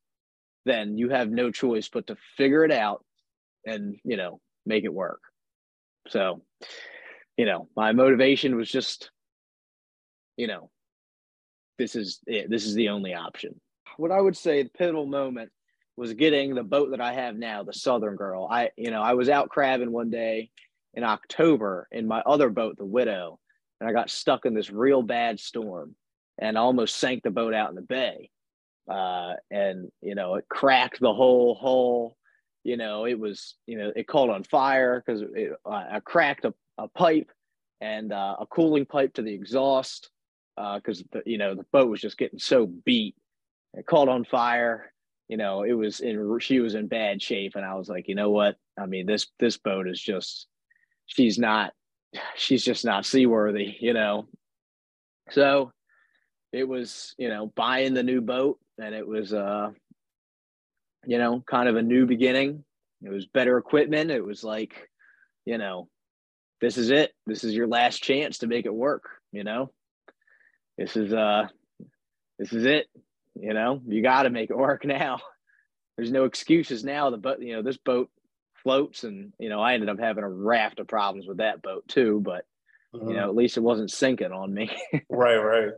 then 0.67 0.99
you 0.99 1.09
have 1.11 1.31
no 1.31 1.51
choice 1.51 1.89
but 1.89 2.07
to 2.09 2.17
figure 2.37 2.65
it 2.65 2.73
out 2.73 3.05
and 3.67 3.97
you 4.05 4.17
know 4.17 4.41
make 4.67 4.85
it 4.85 4.93
work. 4.93 5.21
So 6.09 6.43
you 7.41 7.47
know, 7.47 7.69
my 7.75 7.93
motivation 7.93 8.57
was 8.57 8.71
just, 8.71 9.11
you 10.37 10.47
know, 10.47 10.69
this 11.79 11.97
is 11.97 12.21
it. 12.27 12.51
This 12.51 12.67
is 12.67 12.75
the 12.75 12.91
only 12.91 13.15
option. 13.15 13.59
What 13.97 14.11
I 14.11 14.21
would 14.21 14.37
say 14.37 14.63
the 14.63 14.69
pivotal 14.69 15.07
moment 15.07 15.51
was 15.97 16.13
getting 16.13 16.55
the 16.55 16.63
boat 16.63 16.91
that 16.91 17.01
I 17.01 17.15
have 17.15 17.37
now, 17.37 17.63
the 17.63 17.73
Southern 17.73 18.17
Girl. 18.17 18.47
I, 18.51 18.73
you 18.77 18.91
know, 18.91 19.01
I 19.01 19.15
was 19.15 19.31
out 19.31 19.49
crabbing 19.49 19.91
one 19.91 20.11
day 20.11 20.51
in 20.95 21.05
October 21.05 21.89
in 21.93 22.07
my 22.07 22.21
other 22.21 22.51
boat, 22.51 22.77
the 22.77 22.85
Widow, 22.85 23.39
and 23.81 23.89
I 23.89 23.93
got 23.93 24.11
stuck 24.11 24.45
in 24.45 24.55
this 24.55 24.71
real 24.71 25.03
bad 25.03 25.41
storm 25.41 25.95
and 26.39 26.59
almost 26.59 26.97
sank 26.97 27.23
the 27.23 27.31
boat 27.31 27.55
out 27.55 27.71
in 27.71 27.77
the 27.77 27.83
bay. 27.83 28.31
Uh, 28.91 29.35
and 29.51 29.91
you 30.03 30.15
know, 30.15 30.35
it 30.35 30.47
cracked 30.49 31.01
the 31.01 31.15
whole 31.15 31.55
hull. 31.55 32.17
You 32.65 32.77
know, 32.77 33.07
it 33.07 33.19
was, 33.19 33.55
you 33.67 33.79
know, 33.79 33.91
it 33.95 34.07
caught 34.07 34.29
on 34.29 34.45
fire 34.45 35.03
because 35.05 35.23
I 35.65 36.01
cracked 36.01 36.45
a 36.45 36.53
a 36.81 36.89
pipe 36.89 37.31
and 37.81 38.13
uh, 38.13 38.37
a 38.41 38.47
cooling 38.47 38.87
pipe 38.87 39.15
to 39.15 39.23
the 39.23 39.33
exhaust 39.33 40.11
because 40.57 41.03
uh, 41.15 41.21
you 41.25 41.39
know 41.39 41.55
the 41.55 41.67
boat 41.73 41.89
was 41.89 42.01
just 42.01 42.19
getting 42.19 42.39
so 42.39 42.67
beat. 42.67 43.15
It 43.75 43.87
caught 43.87 44.09
on 44.09 44.25
fire. 44.25 44.93
You 45.29 45.37
know, 45.37 45.63
it 45.63 45.73
was 45.73 46.01
in 46.01 46.39
she 46.41 46.59
was 46.59 46.75
in 46.75 46.89
bad 46.89 47.23
shape, 47.23 47.53
and 47.55 47.65
I 47.65 47.75
was 47.75 47.89
like, 47.89 48.09
you 48.09 48.15
know 48.15 48.31
what? 48.31 48.57
I 48.79 48.87
mean 48.87 49.07
this 49.07 49.29
this 49.39 49.59
boat 49.59 49.89
is 49.89 50.01
just 50.01 50.47
she's 51.11 51.39
not 51.39 51.73
she's 52.37 52.65
just 52.65 52.85
not 52.85 53.07
seaworthy. 53.07 53.77
You 53.81 53.95
know, 53.95 54.27
so 55.31 55.73
it 56.53 56.67
was 56.67 57.15
you 57.19 57.29
know 57.29 57.53
buying 57.55 57.95
the 57.95 58.03
new 58.03 58.21
boat, 58.21 58.59
and 58.79 58.95
it 58.95 59.07
was 59.07 59.33
uh 59.33 59.71
you 61.07 61.19
know 61.19 61.43
kind 61.47 61.69
of 61.69 61.77
a 61.77 61.83
new 61.83 62.07
beginning. 62.07 62.65
It 63.03 63.11
was 63.11 63.27
better 63.27 63.59
equipment. 63.59 64.11
It 64.11 64.25
was 64.25 64.45
like 64.45 64.89
you 65.45 65.59
know 65.59 65.89
this 66.61 66.77
is 66.77 66.91
it. 66.91 67.13
This 67.27 67.45
is 67.45 67.55
your 67.55 67.67
last 67.67 68.03
chance 68.03 68.39
to 68.39 68.47
make 68.47 68.67
it 68.67 68.75
work, 68.75 69.05
you 69.33 69.45
know? 69.45 69.73
This 70.77 70.97
is 70.97 71.13
uh 71.13 71.49
this 72.39 72.53
is 72.53 72.65
it. 72.65 72.89
You 73.35 73.55
know, 73.55 73.81
you 73.87 74.03
gotta 74.03 74.31
make 74.31 74.51
it 74.51 74.57
work 74.57 74.85
now. 74.85 75.21
There's 75.97 76.13
no 76.13 76.25
excuses 76.25 76.85
now. 76.85 77.11
The 77.11 77.19
boat, 77.19 77.41
you 77.41 77.55
know, 77.55 77.63
this 77.63 77.77
boat 77.77 78.11
floats 78.63 79.05
and 79.05 79.33
you 79.39 79.49
know, 79.49 79.61
I 79.61 79.75
ended 79.75 79.89
up 79.89 79.99
having 79.99 80.25
a 80.25 80.29
raft 80.29 80.79
of 80.79 80.89
problems 80.89 81.27
with 81.27 81.39
that 81.39 81.63
boat 81.63 81.87
too, 81.89 82.21
but 82.25 82.45
mm-hmm. 82.95 83.09
you 83.09 83.17
know, 83.17 83.29
at 83.29 83.35
least 83.35 83.57
it 83.57 83.63
wasn't 83.63 83.91
sinking 83.91 84.33
on 84.33 84.53
me. 84.53 84.71
right, 85.09 85.37
right. 85.37 85.73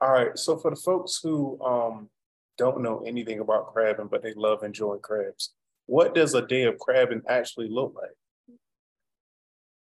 All 0.00 0.12
right. 0.12 0.36
So 0.36 0.56
for 0.56 0.70
the 0.70 0.76
folks 0.76 1.20
who 1.22 1.60
um 1.62 2.08
don't 2.56 2.82
know 2.82 3.02
anything 3.06 3.40
about 3.40 3.72
crabbing, 3.72 4.08
but 4.08 4.22
they 4.22 4.32
love 4.34 4.62
enjoying 4.62 5.00
crabs, 5.00 5.54
what 5.86 6.14
does 6.14 6.34
a 6.34 6.46
day 6.46 6.64
of 6.64 6.78
crabbing 6.78 7.22
actually 7.28 7.68
look 7.68 7.94
like? 8.00 8.10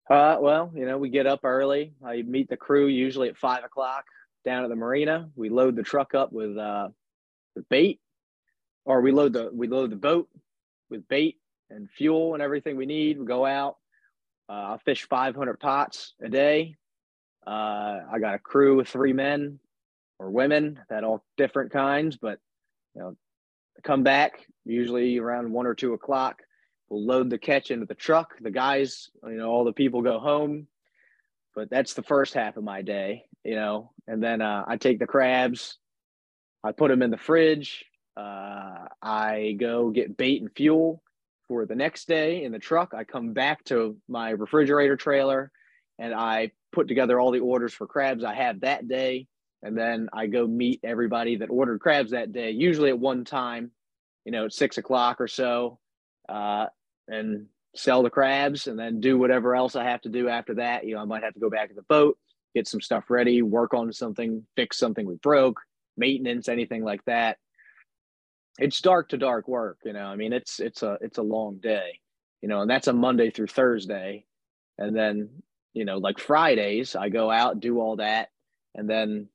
Uh, 0.10 0.38
well, 0.40 0.72
you 0.74 0.86
know, 0.86 0.98
we 0.98 1.10
get 1.10 1.28
up 1.28 1.42
early. 1.44 1.94
I 2.06 2.22
meet 2.22 2.50
the 2.50 2.56
crew 2.56 2.88
usually 2.88 3.28
at 3.28 3.38
five 3.38 3.64
o'clock 3.64 4.06
down 4.46 4.64
at 4.64 4.70
the 4.70 4.76
marina. 4.76 5.30
We 5.36 5.50
load 5.50 5.76
the 5.76 5.84
truck 5.84 6.16
up 6.16 6.32
with 6.32 6.58
uh, 6.58 6.90
the 7.56 7.62
bait, 7.70 8.00
or 8.86 9.02
we 9.02 9.12
load 9.12 9.34
the 9.34 9.50
we 9.54 9.68
load 9.68 9.92
the 9.92 9.98
boat 9.98 10.30
with 10.90 11.08
bait 11.10 11.38
and 11.70 11.90
fuel 11.90 12.34
and 12.34 12.44
everything 12.44 12.78
we 12.78 12.86
need. 12.86 13.20
We 13.20 13.26
go 13.26 13.46
out. 13.46 13.78
Uh, 14.50 14.76
I 14.76 14.78
fish 14.86 15.08
500 15.08 15.60
pots 15.60 16.14
a 16.22 16.30
day. 16.30 16.76
Uh, 17.46 18.00
I 18.12 18.20
got 18.20 18.36
a 18.36 18.40
crew 18.40 18.80
of 18.80 18.88
three 18.88 19.14
men 19.14 19.60
or 20.20 20.30
women 20.30 20.80
that 20.90 21.04
all 21.04 21.24
different 21.38 21.72
kinds, 21.72 22.18
but 22.18 22.40
you 22.96 23.02
know, 23.02 23.16
come 23.84 24.04
back 24.04 24.46
usually 24.66 25.18
around 25.18 25.52
one 25.52 25.68
or 25.68 25.76
two 25.76 25.94
o'clock. 25.94 26.42
We'll 26.90 27.06
load 27.06 27.30
the 27.30 27.38
catch 27.38 27.72
into 27.72 27.86
the 27.86 27.96
truck. 27.96 28.36
The 28.40 28.52
guys, 28.52 29.10
you 29.24 29.38
know, 29.38 29.50
all 29.50 29.66
the 29.66 29.74
people 29.74 30.02
go 30.02 30.20
home. 30.20 30.68
But 31.54 31.70
that's 31.70 31.94
the 31.94 32.04
first 32.04 32.34
half 32.34 32.56
of 32.56 32.64
my 32.64 32.82
day, 32.82 33.26
you 33.44 33.56
know. 33.56 33.92
And 34.08 34.24
then 34.24 34.42
uh, 34.42 34.64
I 34.68 34.78
take 34.78 35.00
the 35.00 35.08
crabs, 35.08 35.78
I 36.64 36.72
put 36.72 36.90
them 36.90 37.02
in 37.02 37.12
the 37.12 37.18
fridge. 37.18 37.86
Uh, 38.16 38.88
I 39.02 39.56
go 39.60 39.90
get 39.90 40.18
bait 40.18 40.42
and 40.42 40.52
fuel 40.56 41.04
for 41.48 41.66
the 41.66 41.76
next 41.76 42.08
day 42.08 42.44
in 42.44 42.52
the 42.52 42.60
truck. 42.60 42.94
I 42.94 43.04
come 43.04 43.34
back 43.34 43.64
to 43.66 43.98
my 44.08 44.32
refrigerator 44.32 44.98
trailer 44.98 45.52
and 46.00 46.14
I 46.14 46.52
put 46.72 46.88
together 46.88 47.20
all 47.20 47.32
the 47.32 47.40
orders 47.40 47.74
for 47.74 47.88
crabs 47.88 48.24
I 48.24 48.34
have 48.34 48.62
that 48.62 48.88
day. 48.88 49.28
And 49.64 49.78
then 49.78 50.10
I 50.14 50.28
go 50.28 50.46
meet 50.46 50.82
everybody 50.84 51.38
that 51.38 51.50
ordered 51.50 51.80
crabs 51.80 52.12
that 52.12 52.32
day, 52.32 52.52
usually 52.52 52.90
at 52.90 53.00
one 53.00 53.26
time, 53.26 53.72
you 54.24 54.32
know, 54.32 54.46
at 54.46 54.54
six 54.54 54.78
o'clock 54.78 55.20
or 55.20 55.28
so, 55.28 55.80
uh, 56.30 56.68
and 57.08 57.48
sell 57.76 58.04
the 58.04 58.10
crabs 58.10 58.68
and 58.68 58.78
then 58.78 59.00
do 59.00 59.18
whatever 59.18 59.56
else 59.56 59.76
I 59.76 59.84
have 59.86 60.02
to 60.02 60.10
do 60.10 60.30
after 60.30 60.56
that. 60.56 60.86
You 60.86 60.96
know, 60.96 61.02
I 61.02 61.06
might 61.06 61.24
have 61.24 61.34
to 61.34 61.40
go 61.40 61.50
back 61.50 61.70
to 61.70 61.76
the 61.76 61.82
boat, 61.84 62.18
get 62.54 62.68
some 62.68 62.82
stuff 62.82 63.10
ready, 63.10 63.42
work 63.42 63.74
on 63.74 63.92
something, 63.94 64.46
fix 64.56 64.78
something 64.78 65.06
we 65.06 65.16
broke, 65.16 65.62
maintenance, 65.96 66.50
anything 66.50 66.84
like 66.84 67.04
that. 67.06 67.38
It's 68.58 68.82
dark 68.82 69.10
to 69.10 69.18
dark 69.18 69.48
work, 69.48 69.80
you 69.86 69.94
know. 69.94 70.06
I 70.06 70.16
mean, 70.16 70.34
it's 70.34 70.60
it's 70.60 70.84
a 70.84 70.98
it's 71.02 71.18
a 71.18 71.24
long 71.24 71.58
day, 71.58 72.00
you 72.42 72.50
know, 72.50 72.62
and 72.62 72.70
that's 72.70 72.88
a 72.88 72.94
Monday 72.94 73.30
through 73.30 73.48
Thursday. 73.48 74.26
And 74.80 74.96
then, 74.96 75.30
you 75.74 75.86
know, 75.86 75.98
like 75.98 76.20
Fridays, 76.20 76.96
I 76.96 77.10
go 77.10 77.32
out, 77.32 77.60
do 77.60 77.80
all 77.80 77.98
that, 77.98 78.30
and 78.76 78.90
then 78.90 79.30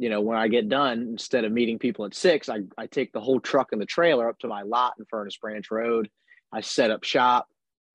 you 0.00 0.08
know, 0.08 0.22
when 0.22 0.38
I 0.38 0.48
get 0.48 0.70
done, 0.70 1.08
instead 1.10 1.44
of 1.44 1.52
meeting 1.52 1.78
people 1.78 2.06
at 2.06 2.14
six, 2.14 2.48
I, 2.48 2.60
I 2.78 2.86
take 2.86 3.12
the 3.12 3.20
whole 3.20 3.38
truck 3.38 3.72
and 3.72 3.80
the 3.82 3.86
trailer 3.86 4.30
up 4.30 4.38
to 4.38 4.48
my 4.48 4.62
lot 4.62 4.94
in 4.98 5.04
Furnace 5.04 5.36
Branch 5.36 5.70
Road. 5.70 6.08
I 6.50 6.62
set 6.62 6.90
up 6.90 7.04
shop. 7.04 7.48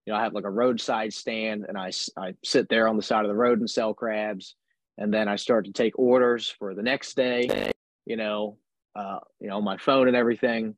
You 0.05 0.13
know, 0.13 0.19
I 0.19 0.21
have 0.21 0.33
like 0.33 0.43
a 0.43 0.51
roadside 0.51 1.13
stand 1.13 1.65
and 1.67 1.79
I, 1.79 1.91
I 2.15 2.35
sit 2.43 2.69
there 2.69 2.87
on 2.87 2.95
the 2.95 3.01
side 3.01 3.25
of 3.25 3.29
the 3.29 3.35
road 3.35 3.57
and 3.57 3.67
sell 3.67 3.95
crabs. 3.95 4.55
And 4.99 5.11
then 5.11 5.27
I 5.27 5.35
start 5.35 5.65
to 5.65 5.71
take 5.71 5.97
orders 5.97 6.47
for 6.47 6.75
the 6.75 6.83
next 6.83 7.15
day, 7.15 7.71
you 8.05 8.17
know, 8.17 8.59
uh, 8.95 9.19
you 9.39 9.47
know, 9.47 9.61
my 9.61 9.77
phone 9.77 10.07
and 10.07 10.15
everything 10.15 10.75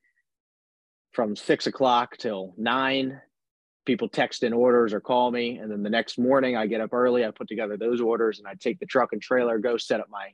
from 1.11 1.35
six 1.35 1.67
o'clock 1.67 2.17
till 2.17 2.53
nine. 2.57 3.21
People 3.85 4.09
text 4.09 4.43
in 4.43 4.51
orders 4.51 4.93
or 4.93 4.99
call 4.99 5.31
me. 5.31 5.57
And 5.57 5.71
then 5.71 5.81
the 5.81 5.89
next 5.89 6.19
morning 6.19 6.57
I 6.57 6.67
get 6.67 6.81
up 6.81 6.93
early, 6.93 7.25
I 7.25 7.31
put 7.31 7.47
together 7.47 7.77
those 7.77 8.01
orders 8.01 8.39
and 8.39 8.47
I 8.47 8.55
take 8.59 8.79
the 8.79 8.85
truck 8.85 9.13
and 9.13 9.21
trailer, 9.21 9.59
go 9.59 9.77
set 9.77 10.01
up 10.01 10.07
my 10.09 10.33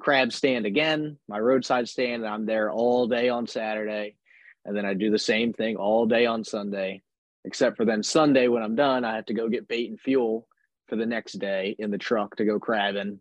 crab 0.00 0.32
stand 0.32 0.66
again, 0.66 1.18
my 1.28 1.38
roadside 1.38 1.88
stand. 1.88 2.22
And 2.22 2.32
I'm 2.32 2.46
there 2.46 2.70
all 2.70 3.08
day 3.08 3.28
on 3.28 3.46
Saturday. 3.46 4.16
And 4.64 4.76
then 4.76 4.86
I 4.86 4.94
do 4.94 5.10
the 5.10 5.18
same 5.18 5.52
thing 5.52 5.76
all 5.76 6.06
day 6.06 6.26
on 6.26 6.44
Sunday, 6.44 7.02
except 7.44 7.76
for 7.76 7.84
then 7.84 8.04
Sunday 8.04 8.46
when 8.46 8.62
I'm 8.62 8.76
done, 8.76 9.04
I 9.04 9.16
have 9.16 9.26
to 9.26 9.34
go 9.34 9.48
get 9.48 9.66
bait 9.66 9.90
and 9.90 10.00
fuel 10.00 10.46
for 10.88 10.94
the 10.94 11.06
next 11.06 11.34
day 11.34 11.74
in 11.78 11.90
the 11.90 11.98
truck 11.98 12.36
to 12.36 12.44
go 12.44 12.60
crabbing. 12.60 13.18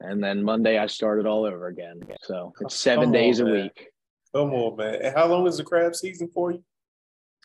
And 0.00 0.22
then 0.22 0.42
Monday 0.42 0.78
I 0.78 0.86
started 0.86 1.26
all 1.26 1.44
over 1.44 1.68
again. 1.68 2.00
So 2.22 2.52
it's 2.60 2.76
seven 2.76 3.04
Come 3.04 3.12
days 3.12 3.40
on, 3.40 3.48
a 3.48 3.52
week. 3.52 3.88
Come 4.34 4.52
on, 4.52 4.76
man. 4.76 4.96
And 5.02 5.16
how 5.16 5.26
long 5.26 5.46
is 5.46 5.56
the 5.56 5.64
crab 5.64 5.94
season 5.94 6.28
for 6.28 6.52
you? 6.52 6.62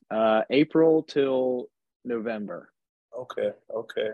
Uh, 0.10 0.42
April 0.50 1.04
till 1.04 1.68
November. 2.04 2.72
Okay. 3.18 3.52
Okay. 3.74 4.10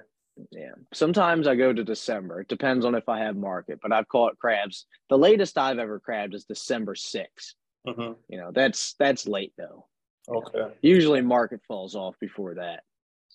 Yeah. 0.52 0.72
Sometimes 0.94 1.48
I 1.48 1.56
go 1.56 1.72
to 1.72 1.84
December. 1.84 2.42
It 2.42 2.50
depends 2.50 2.86
on 2.86 2.96
if 2.96 3.08
I 3.08 3.20
have 3.20 3.38
market, 3.38 3.80
but 3.82 3.94
I've 3.94 4.08
caught 4.10 4.38
crabs. 4.38 4.86
The 5.10 5.18
latest 5.18 5.58
I've 5.58 5.80
ever 5.80 6.00
crabbed 6.00 6.34
is 6.34 6.44
December 6.44 6.96
6th. 6.96 7.54
Mm-hmm. 7.88 8.14
You 8.30 8.38
know, 8.38 8.52
that's 8.52 8.96
that's 8.98 9.28
late 9.28 9.54
though. 9.58 9.86
Okay. 10.28 10.74
Usually 10.82 11.22
market 11.22 11.62
falls 11.68 11.96
off 11.96 12.16
before 12.20 12.56
that. 12.56 12.82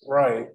Right. 0.05 0.49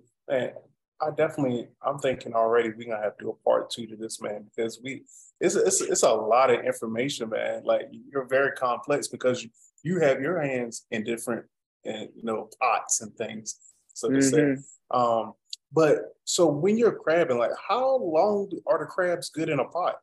I 1.01 1.11
definitely 1.11 1.69
I'm 1.83 1.99
thinking 1.99 2.35
already 2.35 2.71
we're 2.71 2.89
gonna 2.89 3.03
have 3.03 3.17
to 3.19 3.25
do 3.25 3.31
a 3.31 3.45
part 3.49 3.71
two 3.71 3.87
to 3.87 3.97
this 3.97 4.21
man 4.21 4.45
because 4.45 4.81
we 4.83 5.05
it's 5.41 5.55
it's 5.55 5.81
it's 5.81 6.03
a 6.03 6.11
lot 6.11 6.51
of 6.51 6.65
information, 6.65 7.31
man. 7.31 7.63
Like 7.65 7.89
you're 8.11 8.27
very 8.27 8.53
complex 8.53 9.09
because 9.09 9.43
you, 9.43 9.51
you 9.83 10.01
have 10.01 10.21
your 10.21 10.41
hands 10.41 10.87
in 10.91 11.05
different 11.05 11.45
and 11.85 12.09
you 12.15 12.23
know 12.23 12.49
pots 12.61 13.03
and 13.03 13.15
things, 13.15 13.57
so 13.93 14.09
to 14.09 14.17
mm-hmm. 14.17 14.61
say. 14.61 14.63
Um, 14.91 15.35
but 15.73 16.15
so 16.25 16.47
when 16.47 16.79
you're 16.79 16.95
crabbing, 16.95 17.39
like 17.39 17.51
how 17.69 17.97
long 17.99 18.51
are 18.67 18.79
the 18.79 18.87
crabs 18.87 19.29
good 19.31 19.49
in 19.51 19.61
a 19.61 19.65
pot? 19.65 19.97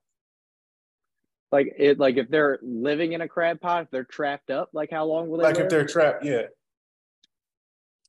Like 1.52 1.74
it, 1.78 2.00
like 2.00 2.18
if 2.18 2.30
they're 2.30 2.60
living 2.62 3.14
in 3.14 3.22
a 3.22 3.28
crab 3.28 3.62
pot, 3.62 3.84
if 3.84 3.92
they're 3.92 4.04
trapped 4.04 4.52
up, 4.52 4.70
like 4.74 4.92
how 4.92 5.06
long 5.06 5.30
will 5.30 5.38
they? 5.38 5.44
Like 5.44 5.56
live? 5.56 5.66
if 5.66 5.70
they're 5.70 5.86
trapped, 5.86 6.26
yeah. 6.26 6.44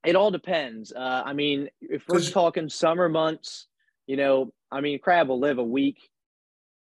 It 0.04 0.16
all 0.16 0.30
depends. 0.30 0.92
Uh, 0.92 1.22
I 1.24 1.32
mean, 1.32 1.68
if 1.80 2.04
we're 2.08 2.20
talking 2.20 2.68
summer 2.68 3.08
months, 3.08 3.66
you 4.06 4.16
know, 4.16 4.52
I 4.70 4.80
mean, 4.80 4.98
crab 4.98 5.28
will 5.28 5.40
live 5.40 5.58
a 5.58 5.64
week, 5.64 5.98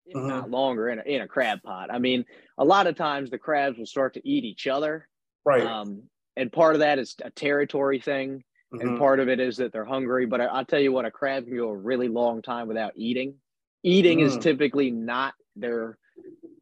if 0.06 0.16
mm-hmm. 0.16 0.28
not 0.28 0.50
longer, 0.50 0.90
in 0.90 1.00
a, 1.00 1.04
in 1.04 1.22
a 1.22 1.28
crab 1.28 1.62
pot. 1.64 1.90
I 1.92 2.00
mean, 2.00 2.26
a 2.58 2.66
lot 2.66 2.88
of 2.88 2.96
times 2.96 3.30
the 3.30 3.38
crabs 3.38 3.78
will 3.78 3.86
start 3.86 4.16
to 4.16 4.28
eat 4.28 4.44
each 4.44 4.68
other. 4.68 5.08
Right. 5.46 5.66
Um, 5.66 6.04
and 6.36 6.52
part 6.52 6.76
of 6.76 6.80
that 6.80 7.00
is 7.00 7.16
a 7.24 7.30
territory 7.30 8.00
thing. 8.00 8.44
Mm-hmm. 8.74 8.88
And 8.88 9.00
part 9.00 9.20
of 9.20 9.28
it 9.28 9.40
is 9.40 9.58
that 9.58 9.74
they're 9.74 9.86
hungry. 9.86 10.26
But 10.26 10.42
I, 10.42 10.58
will 10.58 10.66
tell 10.66 10.80
you 10.80 10.92
what, 10.92 11.06
a 11.06 11.12
crab 11.12 11.46
can 11.46 11.58
go 11.58 11.70
a 11.70 11.76
really 11.76 12.08
long 12.08 12.42
time 12.42 12.68
without 12.68 12.94
eating. 12.96 13.36
Eating 13.84 14.20
mm. 14.20 14.26
is 14.26 14.38
typically 14.38 14.92
not 14.92 15.34
their 15.56 15.98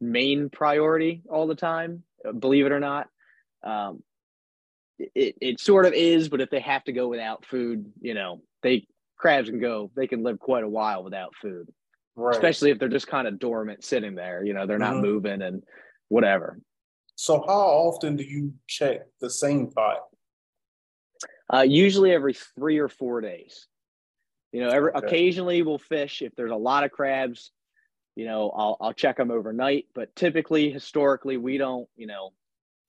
main 0.00 0.48
priority 0.48 1.22
all 1.28 1.46
the 1.46 1.54
time, 1.54 2.02
believe 2.38 2.66
it 2.66 2.72
or 2.72 2.80
not. 2.80 3.08
Um, 3.62 4.02
it, 5.14 5.36
it 5.40 5.60
sort 5.60 5.86
of 5.86 5.92
is, 5.92 6.28
but 6.28 6.40
if 6.40 6.50
they 6.50 6.60
have 6.60 6.84
to 6.84 6.92
go 6.92 7.08
without 7.08 7.44
food, 7.46 7.92
you 8.00 8.14
know, 8.14 8.42
they 8.62 8.86
crabs 9.16 9.48
can 9.48 9.60
go, 9.60 9.90
they 9.94 10.06
can 10.06 10.22
live 10.22 10.38
quite 10.38 10.64
a 10.64 10.68
while 10.68 11.04
without 11.04 11.34
food. 11.40 11.68
Right. 12.16 12.34
Especially 12.34 12.70
if 12.70 12.78
they're 12.78 12.88
just 12.88 13.06
kind 13.06 13.26
of 13.28 13.38
dormant 13.38 13.84
sitting 13.84 14.14
there, 14.14 14.44
you 14.44 14.52
know, 14.52 14.66
they're 14.66 14.78
not 14.78 14.94
mm-hmm. 14.94 15.02
moving 15.02 15.42
and 15.42 15.62
whatever. 16.08 16.58
So 17.14 17.44
how 17.46 17.60
often 17.60 18.16
do 18.16 18.24
you 18.24 18.54
check 18.66 19.00
the 19.20 19.30
same 19.30 19.70
pot? 19.70 19.98
Uh, 21.52 21.62
usually 21.62 22.12
every 22.12 22.34
three 22.56 22.78
or 22.78 22.88
four 22.88 23.20
days. 23.20 23.66
You 24.52 24.62
know, 24.62 24.68
every 24.70 24.92
okay. 24.92 25.06
occasionally 25.06 25.62
we'll 25.62 25.78
fish 25.78 26.22
if 26.22 26.34
there's 26.34 26.50
a 26.50 26.56
lot 26.56 26.84
of 26.84 26.90
crabs. 26.90 27.52
You 28.16 28.26
know, 28.26 28.50
I'll 28.50 28.76
I'll 28.80 28.92
check 28.92 29.16
them 29.16 29.30
overnight, 29.30 29.86
but 29.94 30.14
typically, 30.16 30.70
historically, 30.70 31.36
we 31.36 31.58
don't. 31.58 31.88
You 31.96 32.08
know, 32.08 32.32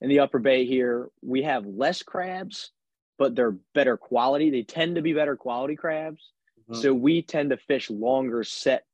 in 0.01 0.09
the 0.09 0.19
Upper 0.19 0.39
Bay 0.39 0.65
here, 0.65 1.09
we 1.21 1.43
have 1.43 1.65
less 1.65 2.03
crabs, 2.03 2.71
but 3.17 3.35
they're 3.35 3.55
better 3.73 3.97
quality. 3.97 4.49
They 4.49 4.63
tend 4.63 4.95
to 4.95 5.01
be 5.01 5.13
better 5.13 5.35
quality 5.35 5.75
crabs, 5.75 6.31
mm-hmm. 6.69 6.81
so 6.81 6.93
we 6.93 7.21
tend 7.21 7.51
to 7.51 7.57
fish 7.57 7.89
longer 7.89 8.43
set 8.43 8.85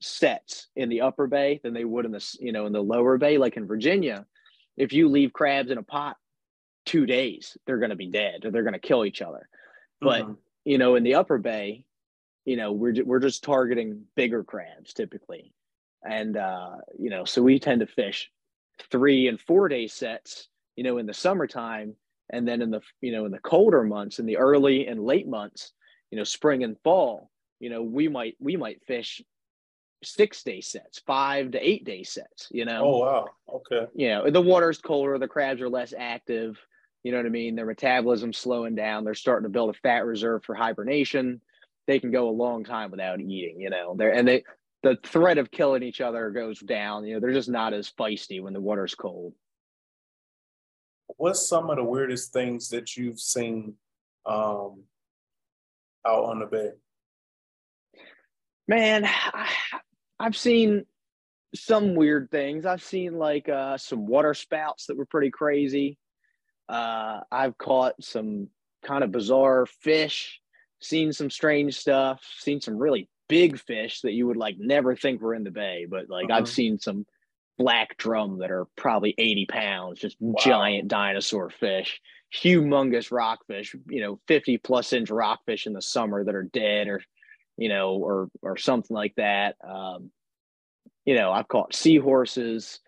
sets 0.00 0.68
in 0.74 0.88
the 0.88 1.02
Upper 1.02 1.26
Bay 1.26 1.60
than 1.62 1.74
they 1.74 1.84
would 1.84 2.04
in 2.04 2.12
the 2.12 2.36
you 2.40 2.52
know 2.52 2.66
in 2.66 2.72
the 2.72 2.82
Lower 2.82 3.18
Bay. 3.18 3.38
Like 3.38 3.56
in 3.56 3.66
Virginia, 3.66 4.26
if 4.76 4.92
you 4.92 5.08
leave 5.08 5.32
crabs 5.32 5.70
in 5.70 5.78
a 5.78 5.82
pot 5.82 6.16
two 6.84 7.06
days 7.06 7.56
they're 7.66 7.78
going 7.78 7.90
to 7.90 7.96
be 7.96 8.08
dead 8.08 8.44
or 8.44 8.50
they're 8.50 8.62
going 8.62 8.72
to 8.72 8.78
kill 8.78 9.04
each 9.04 9.22
other 9.22 9.48
but 10.00 10.22
mm-hmm. 10.22 10.32
you 10.64 10.78
know 10.78 10.96
in 10.96 11.02
the 11.02 11.14
upper 11.14 11.38
bay 11.38 11.84
you 12.44 12.56
know 12.56 12.72
we're 12.72 12.94
we're 13.04 13.20
just 13.20 13.44
targeting 13.44 14.02
bigger 14.16 14.42
crabs 14.42 14.92
typically 14.92 15.52
and 16.02 16.36
uh 16.36 16.76
you 16.98 17.10
know 17.10 17.24
so 17.24 17.42
we 17.42 17.58
tend 17.58 17.80
to 17.80 17.86
fish 17.86 18.30
three 18.90 19.28
and 19.28 19.40
four 19.40 19.68
day 19.68 19.86
sets 19.86 20.48
you 20.76 20.84
know 20.84 20.98
in 20.98 21.06
the 21.06 21.14
summertime 21.14 21.94
and 22.30 22.46
then 22.46 22.62
in 22.62 22.70
the 22.70 22.80
you 23.00 23.12
know 23.12 23.24
in 23.24 23.32
the 23.32 23.38
colder 23.38 23.82
months 23.82 24.18
in 24.18 24.26
the 24.26 24.36
early 24.36 24.86
and 24.86 25.04
late 25.04 25.28
months 25.28 25.72
you 26.10 26.18
know 26.18 26.24
spring 26.24 26.64
and 26.64 26.76
fall 26.84 27.30
you 27.60 27.70
know 27.70 27.82
we 27.82 28.08
might 28.08 28.36
we 28.40 28.56
might 28.56 28.82
fish 28.86 29.22
six 30.04 30.42
day 30.42 30.60
sets 30.60 31.00
five 31.06 31.52
to 31.52 31.58
eight 31.58 31.84
day 31.84 32.02
sets 32.02 32.48
you 32.50 32.64
know 32.64 32.82
oh 32.82 32.98
wow 32.98 33.26
okay 33.54 33.86
you 33.94 34.08
know 34.08 34.28
the 34.30 34.40
water's 34.40 34.78
colder 34.78 35.18
the 35.18 35.28
crabs 35.28 35.60
are 35.60 35.68
less 35.68 35.94
active 35.96 36.58
you 37.02 37.10
know 37.10 37.18
what 37.18 37.26
I 37.26 37.30
mean? 37.30 37.56
Their 37.56 37.66
metabolism's 37.66 38.38
slowing 38.38 38.74
down. 38.74 39.04
They're 39.04 39.14
starting 39.14 39.44
to 39.44 39.52
build 39.52 39.70
a 39.70 39.78
fat 39.78 40.06
reserve 40.06 40.44
for 40.44 40.54
hibernation. 40.54 41.40
They 41.86 41.98
can 41.98 42.12
go 42.12 42.28
a 42.28 42.30
long 42.30 42.64
time 42.64 42.90
without 42.90 43.20
eating, 43.20 43.60
you 43.60 43.70
know. 43.70 43.94
They're 43.96 44.12
and 44.12 44.26
they 44.26 44.44
the 44.82 44.96
threat 45.04 45.38
of 45.38 45.50
killing 45.50 45.82
each 45.82 46.00
other 46.00 46.30
goes 46.30 46.60
down. 46.60 47.04
You 47.04 47.14
know, 47.14 47.20
they're 47.20 47.32
just 47.32 47.48
not 47.48 47.74
as 47.74 47.90
feisty 47.90 48.40
when 48.40 48.52
the 48.52 48.60
water's 48.60 48.94
cold. 48.94 49.34
What's 51.16 51.46
some 51.48 51.70
of 51.70 51.76
the 51.76 51.84
weirdest 51.84 52.32
things 52.32 52.68
that 52.70 52.96
you've 52.96 53.20
seen 53.20 53.74
um, 54.26 54.82
out 56.06 56.24
on 56.24 56.40
the 56.40 56.46
bay? 56.46 56.70
Man, 58.68 59.04
I, 59.04 59.48
I've 60.18 60.36
seen 60.36 60.86
some 61.54 61.94
weird 61.94 62.30
things. 62.30 62.64
I've 62.64 62.82
seen 62.82 63.18
like 63.18 63.48
uh, 63.48 63.76
some 63.76 64.06
water 64.06 64.34
spouts 64.34 64.86
that 64.86 64.96
were 64.96 65.06
pretty 65.06 65.30
crazy. 65.30 65.98
Uh, 66.68 67.20
I've 67.30 67.58
caught 67.58 68.02
some 68.02 68.48
kind 68.82 69.04
of 69.04 69.12
bizarre 69.12 69.66
fish, 69.66 70.40
seen 70.80 71.12
some 71.12 71.30
strange 71.30 71.76
stuff, 71.76 72.24
seen 72.38 72.60
some 72.60 72.78
really 72.78 73.08
big 73.28 73.58
fish 73.58 74.00
that 74.02 74.12
you 74.12 74.26
would 74.26 74.36
like 74.36 74.56
never 74.58 74.96
think 74.96 75.20
were 75.20 75.34
in 75.34 75.44
the 75.44 75.50
bay, 75.50 75.86
but 75.88 76.08
like 76.08 76.30
uh-huh. 76.30 76.38
I've 76.38 76.48
seen 76.48 76.78
some 76.78 77.06
black 77.58 77.96
drum 77.96 78.38
that 78.38 78.50
are 78.50 78.66
probably 78.76 79.14
80 79.18 79.46
pounds, 79.46 80.00
just 80.00 80.16
wow. 80.20 80.34
giant 80.40 80.88
dinosaur 80.88 81.50
fish, 81.50 82.00
humongous 82.34 83.12
rockfish, 83.12 83.74
you 83.88 84.00
know, 84.00 84.18
50 84.28 84.58
plus 84.58 84.92
inch 84.92 85.10
rockfish 85.10 85.66
in 85.66 85.72
the 85.72 85.82
summer 85.82 86.24
that 86.24 86.34
are 86.34 86.48
dead 86.52 86.88
or, 86.88 87.02
you 87.56 87.68
know, 87.68 87.94
or, 87.94 88.28
or 88.42 88.56
something 88.56 88.94
like 88.94 89.14
that. 89.16 89.56
Um, 89.66 90.10
you 91.04 91.14
know, 91.14 91.32
I've 91.32 91.48
caught 91.48 91.74
seahorses. 91.74 92.80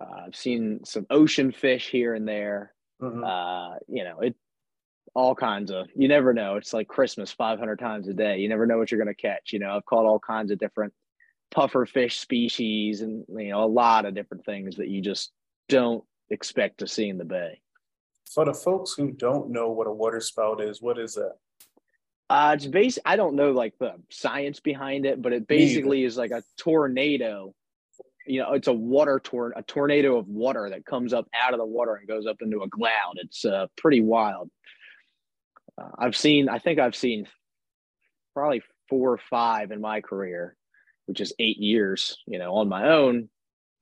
Uh, 0.00 0.26
I've 0.26 0.36
seen 0.36 0.80
some 0.84 1.06
ocean 1.10 1.52
fish 1.52 1.88
here 1.90 2.14
and 2.14 2.26
there. 2.26 2.72
Mm-hmm. 3.00 3.24
Uh, 3.24 3.78
you 3.88 4.04
know, 4.04 4.20
it 4.20 4.36
all 5.14 5.34
kinds 5.34 5.70
of. 5.70 5.88
You 5.96 6.08
never 6.08 6.32
know. 6.32 6.56
It's 6.56 6.72
like 6.72 6.88
Christmas 6.88 7.32
500 7.32 7.78
times 7.78 8.08
a 8.08 8.14
day. 8.14 8.38
You 8.38 8.48
never 8.48 8.66
know 8.66 8.78
what 8.78 8.90
you're 8.90 9.02
going 9.02 9.14
to 9.14 9.20
catch. 9.20 9.52
You 9.52 9.58
know, 9.58 9.70
I've 9.76 9.84
caught 9.84 10.06
all 10.06 10.20
kinds 10.20 10.50
of 10.50 10.58
different 10.58 10.92
puffer 11.52 11.86
fish 11.86 12.18
species 12.18 13.02
and 13.02 13.24
you 13.28 13.50
know 13.50 13.62
a 13.62 13.66
lot 13.66 14.04
of 14.04 14.14
different 14.14 14.44
things 14.44 14.76
that 14.76 14.88
you 14.88 15.00
just 15.00 15.30
don't 15.68 16.02
expect 16.30 16.78
to 16.78 16.88
see 16.88 17.08
in 17.08 17.18
the 17.18 17.24
bay. 17.24 17.60
For 18.34 18.44
the 18.44 18.54
folks 18.54 18.94
who 18.94 19.12
don't 19.12 19.50
know 19.50 19.70
what 19.70 19.86
a 19.86 19.92
water 19.92 20.20
spout 20.20 20.60
is, 20.60 20.80
what 20.80 20.98
is 20.98 21.14
that? 21.14 21.34
Uh, 22.30 22.54
it's 22.56 22.66
base. 22.66 22.98
I 23.04 23.16
don't 23.16 23.36
know 23.36 23.52
like 23.52 23.74
the 23.78 23.92
science 24.10 24.58
behind 24.58 25.04
it, 25.04 25.20
but 25.20 25.34
it 25.34 25.46
basically 25.46 26.02
is 26.02 26.16
like 26.16 26.30
a 26.30 26.42
tornado 26.56 27.54
you 28.26 28.40
know 28.40 28.52
it's 28.52 28.68
a 28.68 28.72
water 28.72 29.20
tor- 29.22 29.52
a 29.56 29.62
tornado 29.62 30.16
of 30.16 30.28
water 30.28 30.70
that 30.70 30.86
comes 30.86 31.12
up 31.12 31.26
out 31.34 31.52
of 31.52 31.58
the 31.58 31.66
water 31.66 31.94
and 31.94 32.06
goes 32.06 32.26
up 32.26 32.36
into 32.40 32.60
a 32.60 32.70
cloud 32.70 33.14
it's 33.16 33.44
uh, 33.44 33.66
pretty 33.76 34.00
wild 34.00 34.50
uh, 35.80 35.88
i've 35.98 36.16
seen 36.16 36.48
i 36.48 36.58
think 36.58 36.78
i've 36.78 36.96
seen 36.96 37.26
probably 38.34 38.62
four 38.88 39.12
or 39.12 39.18
five 39.18 39.70
in 39.70 39.80
my 39.80 40.00
career 40.00 40.56
which 41.06 41.20
is 41.20 41.34
eight 41.38 41.58
years 41.58 42.18
you 42.26 42.38
know 42.38 42.54
on 42.54 42.68
my 42.68 42.88
own 42.88 43.28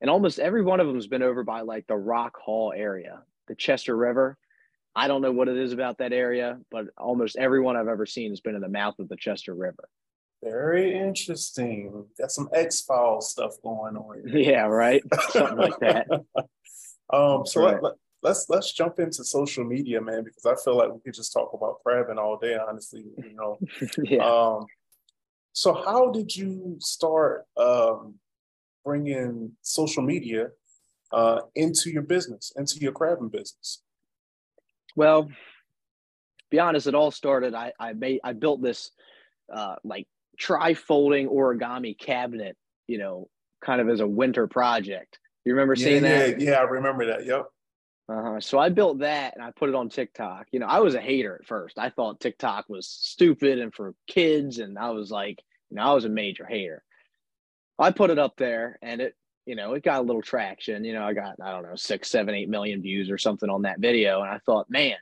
and 0.01 0.09
almost 0.09 0.39
every 0.39 0.63
one 0.63 0.79
of 0.79 0.87
them 0.87 0.95
has 0.95 1.07
been 1.07 1.23
over 1.23 1.43
by 1.43 1.61
like 1.61 1.85
the 1.87 1.95
rock 1.95 2.37
hall 2.37 2.73
area 2.75 3.21
the 3.47 3.55
chester 3.55 3.95
river 3.95 4.37
i 4.95 5.07
don't 5.07 5.21
know 5.21 5.31
what 5.31 5.47
it 5.47 5.57
is 5.57 5.73
about 5.73 5.97
that 5.97 6.13
area 6.13 6.59
but 6.69 6.85
almost 6.97 7.37
everyone 7.37 7.75
i've 7.75 7.87
ever 7.87 8.05
seen 8.05 8.31
has 8.31 8.41
been 8.41 8.55
in 8.55 8.61
the 8.61 8.69
mouth 8.69 8.97
of 8.99 9.09
the 9.09 9.17
chester 9.17 9.53
river 9.53 9.87
very 10.43 10.97
interesting. 10.97 12.05
Got 12.19 12.31
some 12.31 12.49
X 12.53 12.81
Files 12.81 13.31
stuff 13.31 13.53
going 13.63 13.95
on. 13.95 14.23
Yeah, 14.27 14.63
right. 14.63 15.03
Something 15.29 15.57
like 15.57 15.79
that. 15.79 16.07
um, 17.13 17.45
so 17.45 17.63
right. 17.63 17.81
let, 17.81 17.93
let's 18.23 18.47
let's 18.49 18.73
jump 18.73 18.99
into 18.99 19.23
social 19.23 19.63
media, 19.63 20.01
man, 20.01 20.23
because 20.23 20.45
I 20.45 20.55
feel 20.63 20.77
like 20.77 20.91
we 20.91 20.99
could 21.01 21.13
just 21.13 21.33
talk 21.33 21.51
about 21.53 21.83
crabbing 21.83 22.17
all 22.17 22.37
day. 22.37 22.57
Honestly, 22.57 23.03
you 23.17 23.35
know. 23.35 23.59
yeah. 24.03 24.25
Um, 24.25 24.65
so 25.53 25.73
how 25.73 26.11
did 26.11 26.35
you 26.35 26.77
start 26.79 27.45
um, 27.57 28.15
bringing 28.85 29.51
social 29.61 30.03
media 30.03 30.49
uh, 31.11 31.41
into 31.55 31.89
your 31.89 32.03
business, 32.03 32.53
into 32.55 32.79
your 32.79 32.91
crabbing 32.91 33.29
business? 33.29 33.81
Well, 34.95 35.29
be 36.49 36.59
honest, 36.59 36.87
it 36.87 36.95
all 36.95 37.11
started. 37.11 37.53
I 37.53 37.73
I 37.79 37.93
made 37.93 38.19
I 38.23 38.33
built 38.33 38.61
this 38.61 38.91
uh, 39.53 39.75
like 39.83 40.07
tri-folding 40.37 41.27
origami 41.27 41.97
cabinet, 41.97 42.57
you 42.87 42.97
know, 42.97 43.29
kind 43.63 43.81
of 43.81 43.89
as 43.89 43.99
a 43.99 44.07
winter 44.07 44.47
project. 44.47 45.19
You 45.45 45.53
remember 45.53 45.75
yeah, 45.75 45.85
seeing 45.85 46.03
that? 46.03 46.39
Yeah, 46.39 46.51
yeah, 46.51 46.57
I 46.57 46.63
remember 46.63 47.05
that. 47.07 47.25
Yep. 47.25 47.45
Uh-huh. 48.11 48.41
So 48.41 48.59
I 48.59 48.69
built 48.69 48.99
that 48.99 49.35
and 49.35 49.43
I 49.43 49.51
put 49.51 49.69
it 49.69 49.75
on 49.75 49.89
TikTok. 49.89 50.47
You 50.51 50.59
know, 50.59 50.65
I 50.65 50.79
was 50.79 50.95
a 50.95 51.01
hater 51.01 51.35
at 51.35 51.47
first. 51.47 51.79
I 51.79 51.89
thought 51.89 52.19
TikTok 52.19 52.67
was 52.67 52.87
stupid 52.87 53.59
and 53.59 53.73
for 53.73 53.93
kids, 54.07 54.59
and 54.59 54.77
I 54.77 54.89
was 54.89 55.11
like, 55.11 55.41
you 55.69 55.77
know, 55.77 55.83
I 55.83 55.93
was 55.93 56.05
a 56.05 56.09
major 56.09 56.45
hater. 56.45 56.83
I 57.79 57.91
put 57.91 58.09
it 58.09 58.19
up 58.19 58.35
there 58.37 58.77
and 58.81 59.01
it, 59.01 59.15
you 59.45 59.55
know, 59.55 59.73
it 59.73 59.83
got 59.83 60.01
a 60.01 60.03
little 60.03 60.21
traction. 60.21 60.83
You 60.83 60.93
know, 60.93 61.03
I 61.03 61.13
got, 61.13 61.35
I 61.41 61.51
don't 61.51 61.63
know, 61.63 61.75
six, 61.75 62.11
seven, 62.11 62.35
eight 62.35 62.49
million 62.49 62.81
views 62.81 63.09
or 63.09 63.17
something 63.17 63.49
on 63.49 63.63
that 63.63 63.79
video. 63.79 64.21
And 64.21 64.29
I 64.29 64.39
thought, 64.39 64.69
man, 64.69 64.97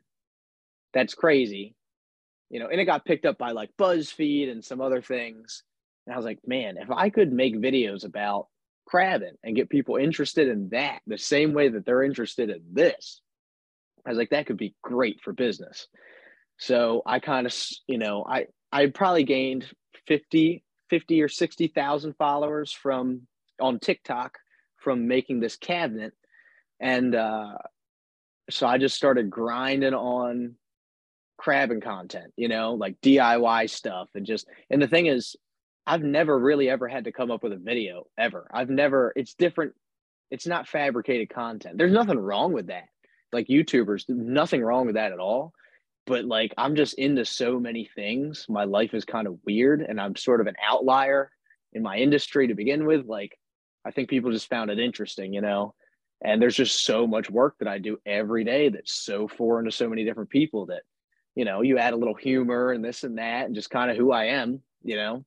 that's 0.93 1.13
crazy 1.13 1.75
you 2.49 2.59
know, 2.59 2.67
and 2.67 2.81
it 2.81 2.85
got 2.85 3.05
picked 3.05 3.25
up 3.25 3.37
by 3.37 3.51
like 3.51 3.69
BuzzFeed 3.77 4.51
and 4.51 4.63
some 4.63 4.81
other 4.81 5.01
things. 5.01 5.63
And 6.05 6.13
I 6.13 6.17
was 6.17 6.25
like, 6.25 6.39
man, 6.45 6.77
if 6.77 6.89
I 6.89 7.09
could 7.09 7.31
make 7.31 7.55
videos 7.55 8.05
about 8.05 8.47
crabbing 8.89 9.35
and 9.43 9.55
get 9.55 9.69
people 9.69 9.97
interested 9.97 10.47
in 10.47 10.69
that 10.69 10.99
the 11.05 11.17
same 11.17 11.53
way 11.53 11.69
that 11.69 11.85
they're 11.85 12.03
interested 12.03 12.49
in 12.49 12.61
this, 12.73 13.21
I 14.05 14.09
was 14.09 14.17
like, 14.17 14.31
that 14.31 14.47
could 14.47 14.57
be 14.57 14.73
great 14.81 15.21
for 15.21 15.31
business. 15.31 15.87
So 16.57 17.03
I 17.05 17.19
kind 17.19 17.45
of, 17.45 17.55
you 17.87 17.99
know, 17.99 18.25
I 18.27 18.47
I 18.71 18.87
probably 18.87 19.23
gained 19.23 19.65
50, 20.07 20.63
50 20.89 21.21
or 21.21 21.27
60,000 21.27 22.15
followers 22.17 22.71
from 22.71 23.27
on 23.59 23.79
TikTok 23.79 24.37
from 24.77 25.07
making 25.07 25.39
this 25.39 25.55
cabinet. 25.55 26.13
And 26.79 27.13
uh, 27.13 27.57
so 28.49 28.65
I 28.65 28.77
just 28.79 28.95
started 28.95 29.29
grinding 29.29 29.93
on 29.93 30.55
crabbing 31.37 31.81
content, 31.81 32.33
you 32.37 32.47
know, 32.47 32.73
like 32.73 32.99
DIY 33.01 33.69
stuff 33.69 34.09
and 34.15 34.25
just 34.25 34.47
and 34.71 34.81
the 34.81 34.87
thing 34.87 35.05
is 35.05 35.35
I've 35.89 36.03
never 36.03 36.37
really 36.37 36.69
ever 36.69 36.87
had 36.87 37.05
to 37.05 37.11
come 37.11 37.31
up 37.31 37.41
with 37.41 37.51
a 37.51 37.57
video 37.57 38.05
ever. 38.15 38.47
I've 38.53 38.69
never 38.69 39.11
it's 39.15 39.33
different 39.33 39.73
it's 40.29 40.45
not 40.45 40.67
fabricated 40.67 41.31
content. 41.31 41.79
There's 41.79 41.91
nothing 41.91 42.19
wrong 42.19 42.53
with 42.53 42.67
that. 42.67 42.89
Like 43.33 43.47
YouTubers, 43.47 44.07
nothing 44.07 44.61
wrong 44.61 44.85
with 44.85 44.95
that 44.95 45.11
at 45.11 45.17
all. 45.17 45.51
But 46.05 46.25
like 46.25 46.53
I'm 46.59 46.75
just 46.75 46.93
into 46.99 47.25
so 47.25 47.59
many 47.59 47.89
things. 47.95 48.45
My 48.47 48.65
life 48.65 48.93
is 48.93 49.03
kind 49.03 49.25
of 49.25 49.39
weird 49.47 49.81
and 49.81 49.99
I'm 49.99 50.15
sort 50.15 50.41
of 50.41 50.45
an 50.45 50.53
outlier 50.63 51.31
in 51.73 51.81
my 51.81 51.97
industry 51.97 52.47
to 52.47 52.53
begin 52.53 52.85
with. 52.85 53.07
Like 53.07 53.35
I 53.83 53.89
think 53.89 54.11
people 54.11 54.31
just 54.31 54.47
found 54.47 54.69
it 54.69 54.77
interesting, 54.77 55.33
you 55.33 55.41
know. 55.41 55.73
And 56.23 56.39
there's 56.39 56.55
just 56.55 56.85
so 56.85 57.07
much 57.07 57.31
work 57.31 57.55
that 57.57 57.67
I 57.67 57.79
do 57.79 57.97
every 58.05 58.43
day 58.43 58.69
that's 58.69 58.93
so 58.93 59.27
foreign 59.27 59.65
to 59.65 59.71
so 59.71 59.89
many 59.89 60.05
different 60.05 60.29
people 60.29 60.67
that 60.67 60.83
you 61.33 61.45
know, 61.45 61.61
you 61.61 61.77
add 61.77 61.93
a 61.93 61.97
little 61.97 62.15
humor 62.15 62.73
and 62.73 62.83
this 62.83 63.03
and 63.03 63.17
that, 63.17 63.45
and 63.45 63.55
just 63.55 63.69
kind 63.69 63.89
of 63.89 63.95
who 63.95 64.11
I 64.11 64.25
am, 64.25 64.61
you 64.83 64.97
know, 64.97 65.23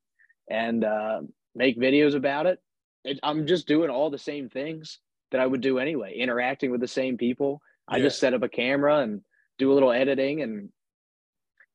and 0.48 0.84
uh, 0.84 1.20
make 1.54 1.78
videos 1.78 2.14
about 2.14 2.46
it. 2.46 2.60
it. 3.04 3.18
I'm 3.22 3.46
just 3.46 3.66
doing 3.66 3.90
all 3.90 4.10
the 4.10 4.18
same 4.18 4.48
things 4.48 4.98
that 5.30 5.40
I 5.40 5.46
would 5.46 5.60
do 5.60 5.78
anyway, 5.78 6.14
interacting 6.16 6.70
with 6.70 6.80
the 6.80 6.88
same 6.88 7.16
people. 7.16 7.60
I 7.88 8.00
just 8.00 8.20
set 8.20 8.34
up 8.34 8.42
a 8.42 8.48
camera 8.48 8.98
and 8.98 9.22
do 9.58 9.72
a 9.72 9.74
little 9.74 9.92
editing, 9.92 10.42
and 10.42 10.70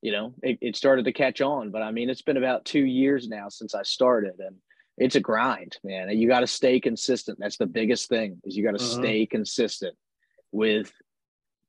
you 0.02 0.12
know, 0.12 0.34
it, 0.42 0.58
it 0.62 0.76
started 0.76 1.06
to 1.06 1.14
catch 1.14 1.42
on. 1.42 1.72
But 1.72 1.82
I 1.82 1.92
mean, 1.92 2.10
it's 2.10 2.22
been 2.22 2.38
about 2.38 2.66
two 2.66 2.86
years 2.86 3.28
now 3.28 3.50
since 3.50 3.76
I 3.76 3.84
started, 3.84 4.40
and 4.40 4.56
it's 4.98 5.16
a 5.16 5.20
grind, 5.20 5.78
man. 5.84 6.10
You 6.10 6.28
got 6.28 6.40
to 6.40 6.48
stay 6.48 6.80
consistent. 6.80 7.40
That's 7.40 7.58
the 7.58 7.66
biggest 7.66 8.10
thing 8.10 8.42
is 8.44 8.56
you 8.56 8.64
got 8.64 8.78
to 8.78 8.84
uh-huh. 8.84 9.02
stay 9.02 9.26
consistent 9.26 9.96
with 10.52 10.92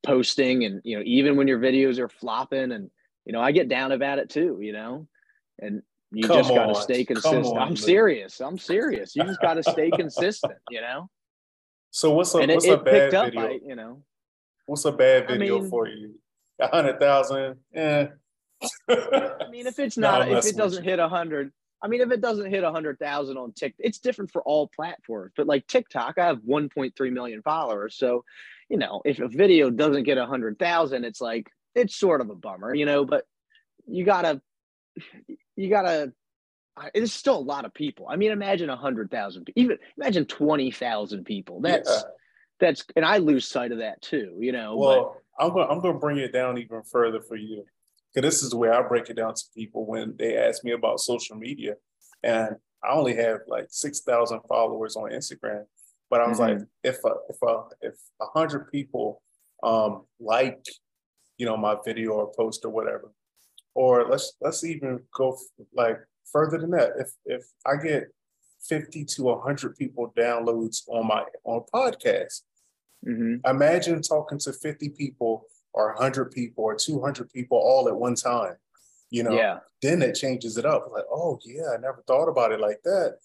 posting 0.03 0.65
and 0.65 0.81
you 0.85 0.97
know 0.97 1.03
even 1.05 1.37
when 1.37 1.49
your 1.49 1.59
videos 1.59 1.99
are 1.99 2.09
flopping 2.09 2.73
and 2.73 2.91
you 3.25 3.33
know 3.33 3.41
I 3.41 3.53
get 3.53 3.69
down 3.69 3.93
about 3.93 4.19
it 4.19 4.31
too 4.31 4.59
you 4.61 4.73
know 4.73 5.09
and 5.59 5.83
you 6.11 6.27
Come 6.27 6.39
just 6.39 6.51
got 6.51 6.67
to 6.67 6.75
stay 6.75 7.05
consistent. 7.05 7.47
on, 7.47 7.59
I'm 7.59 7.77
serious. 7.77 8.41
I'm 8.41 8.59
serious. 8.59 9.15
You 9.15 9.25
just 9.25 9.41
got 9.41 9.55
to 9.55 9.63
stay 9.63 9.91
consistent 9.91 10.55
you 10.71 10.81
know? 10.81 11.11
So 11.91 12.13
what's 12.13 12.35
a 12.35 12.39
and 12.39 12.53
what's 12.53 12.67
it, 12.67 12.73
a 12.73 12.83
bad 12.83 13.11
video? 13.11 13.49
by, 13.49 13.59
you 13.65 13.75
know. 13.75 14.03
What's 14.67 14.85
a 14.85 14.93
bad 14.93 15.29
video 15.29 15.59
I 15.59 15.61
mean, 15.61 15.71
for 15.71 15.89
you? 15.89 16.19
A 16.61 16.69
hundred 16.69 16.99
thousand? 17.01 17.57
Yeah 17.73 18.09
I 18.89 19.49
mean 19.51 19.67
if 19.67 19.79
it's 19.79 19.97
not 19.99 20.29
if 20.31 20.45
it 20.45 20.57
doesn't 20.57 20.85
hit 20.85 20.99
a 20.99 21.09
hundred 21.09 21.53
I 21.83 21.87
mean, 21.87 22.01
if 22.01 22.11
it 22.11 22.21
doesn't 22.21 22.51
hit 22.51 22.65
a 22.65 22.73
hundred 22.73 22.99
thousand 22.99 23.37
on 23.37 23.53
TikTok, 23.53 23.87
it's 23.87 23.99
different 23.99 24.33
for 24.33 24.43
all 24.43 24.69
platforms. 24.75 25.33
But 25.37 25.47
like 25.47 25.67
TikTok, 25.67 26.19
I 26.19 26.27
have 26.27 26.39
1.3 26.39 27.13
million 27.13 27.43
followers, 27.43 27.97
so 27.97 28.25
you 28.69 28.77
know, 28.77 29.01
if 29.05 29.19
a 29.21 29.29
video 29.29 29.71
doesn't 29.71 30.03
get 30.03 30.19
a 30.19 30.27
hundred 30.27 30.59
thousand, 30.59 31.05
it's 31.05 31.21
like 31.21 31.51
it's 31.75 31.97
sort 31.97 32.21
of 32.21 32.31
a 32.31 32.35
bummer, 32.35 32.75
you 32.75 32.85
know. 32.85 33.05
But 33.05 33.25
you 33.87 34.05
gotta, 34.05 34.43
you 35.59 35.69
gotta. 35.69 36.13
It's 36.95 37.13
still 37.13 37.37
a 37.37 37.41
lot 37.41 37.65
of 37.65 37.75
people. 37.75 38.07
I 38.09 38.15
mean, 38.15 38.31
imagine 38.31 38.71
a 38.71 38.77
hundred 38.77 39.11
thousand, 39.11 39.51
even 39.57 39.79
imagine 39.97 40.27
twenty 40.27 40.71
thousand 40.71 41.25
people. 41.25 41.61
That's 41.61 41.91
yeah. 41.91 42.03
that's, 42.61 42.85
and 42.95 43.05
I 43.05 43.19
lose 43.19 43.49
sight 43.49 43.73
of 43.73 43.79
that 43.79 44.01
too, 44.01 44.37
you 44.39 44.53
know. 44.53 44.77
Well, 44.77 45.21
but, 45.37 45.45
I'm 45.45 45.53
going. 45.53 45.69
I'm 45.69 45.81
going 45.81 45.95
to 45.95 45.99
bring 45.99 46.19
it 46.19 46.33
down 46.33 46.57
even 46.57 46.83
further 46.85 47.21
for 47.21 47.35
you, 47.35 47.65
because 48.15 48.29
this 48.29 48.45
is 48.45 48.51
the 48.51 48.57
way 48.57 48.69
I 48.69 48.81
break 48.83 49.11
it 49.11 49.17
down 49.17 49.35
to 49.35 49.43
people 49.57 49.87
when 49.87 50.15
they 50.21 50.37
ask 50.37 50.63
me 50.63 50.71
about 50.71 51.01
social 51.01 51.35
media, 51.35 51.75
and 52.23 52.55
I 52.85 52.93
only 52.93 53.17
have 53.17 53.41
like 53.49 53.67
six 53.71 54.03
thousand 54.03 54.43
followers 54.49 54.95
on 54.95 55.11
Instagram, 55.11 55.65
but 56.11 56.21
I 56.21 56.29
was 56.29 56.39
mm-hmm. 56.39 56.59
like, 56.59 56.69
if 56.85 56.99
a, 57.05 57.13
if 57.29 57.43
a, 57.43 57.63
if 57.81 57.95
a 58.23 58.27
hundred 58.39 58.71
people 58.71 59.21
um, 59.65 60.05
like, 60.21 60.65
you 61.39 61.47
know, 61.47 61.57
my 61.57 61.75
video 61.85 62.13
or 62.13 62.33
post 62.39 62.65
or 62.65 62.71
whatever, 62.71 63.11
or 63.79 64.09
let's 64.11 64.33
let's 64.41 64.65
even 64.65 65.01
go 65.15 65.35
f- 65.35 65.67
like 65.73 65.99
further 66.33 66.59
than 66.59 66.73
that. 66.73 66.91
If 66.99 67.11
if 67.25 67.45
I 67.65 67.77
get 67.77 68.09
fifty 68.61 69.05
to 69.05 69.37
hundred 69.39 69.77
people 69.77 70.13
downloads 70.19 70.79
on 70.89 71.07
my 71.07 71.23
on 71.45 71.63
podcast, 71.73 72.43
mm-hmm. 73.07 73.47
imagine 73.49 74.03
talking 74.03 74.39
to 74.41 74.53
fifty 74.53 74.89
people 74.89 75.45
or 75.75 75.93
100 75.95 76.33
people 76.33 76.65
or 76.65 76.75
200 76.75 77.31
people 77.31 77.59
all 77.59 77.87
at 77.89 77.95
one 77.95 78.17
time. 78.17 78.55
You 79.11 79.23
know, 79.23 79.33
Yeah. 79.33 79.61
then 79.81 80.03
it 80.03 80.15
changes 80.15 80.57
it 80.57 80.67
up. 80.67 80.91
Like, 80.91 81.05
oh 81.09 81.39
yeah, 81.45 81.71
I 81.75 81.77
never 81.77 82.03
thought 82.07 82.29
about 82.29 82.51
it 82.51 82.59
like 82.59 82.83
that. 82.83 83.19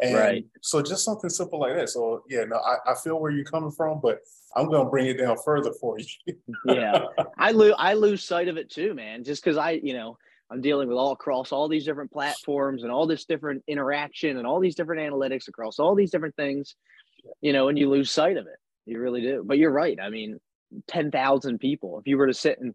And 0.00 0.14
Right. 0.14 0.44
so 0.60 0.80
just 0.80 1.04
something 1.04 1.28
simple 1.28 1.58
like 1.58 1.74
that. 1.74 1.88
So 1.88 2.22
yeah, 2.28 2.44
no, 2.44 2.56
I, 2.56 2.92
I 2.92 2.94
feel 2.94 3.18
where 3.18 3.32
you're 3.32 3.44
coming 3.44 3.72
from, 3.72 4.00
but 4.00 4.20
I'm 4.54 4.70
gonna 4.70 4.88
bring 4.88 5.06
it 5.06 5.14
down 5.18 5.36
further 5.44 5.72
for 5.80 5.98
you. 5.98 6.34
Yeah. 6.64 7.06
I 7.36 7.50
lose 7.52 7.74
I 7.78 7.94
lose 7.94 8.22
sight 8.22 8.48
of 8.48 8.56
it 8.56 8.70
too, 8.70 8.94
man. 8.94 9.24
Just 9.24 9.42
because 9.42 9.56
I, 9.56 9.72
you 9.72 9.94
know, 9.94 10.16
I'm 10.50 10.60
dealing 10.60 10.88
with 10.88 10.96
all 10.96 11.12
across 11.12 11.52
all 11.52 11.68
these 11.68 11.84
different 11.84 12.12
platforms 12.12 12.82
and 12.82 12.92
all 12.92 13.06
this 13.06 13.24
different 13.24 13.62
interaction 13.66 14.36
and 14.38 14.46
all 14.46 14.60
these 14.60 14.74
different 14.74 15.02
analytics 15.02 15.48
across 15.48 15.78
all 15.78 15.94
these 15.94 16.10
different 16.10 16.36
things, 16.36 16.74
you 17.40 17.52
know, 17.52 17.68
and 17.68 17.78
you 17.78 17.90
lose 17.90 18.10
sight 18.10 18.36
of 18.36 18.46
it. 18.46 18.56
You 18.86 19.00
really 19.00 19.20
do. 19.20 19.42
But 19.44 19.58
you're 19.58 19.70
right. 19.72 19.98
I 20.00 20.10
mean, 20.10 20.38
ten 20.86 21.10
thousand 21.10 21.58
people. 21.58 21.98
If 21.98 22.06
you 22.06 22.16
were 22.18 22.28
to 22.28 22.34
sit 22.34 22.60
and 22.60 22.74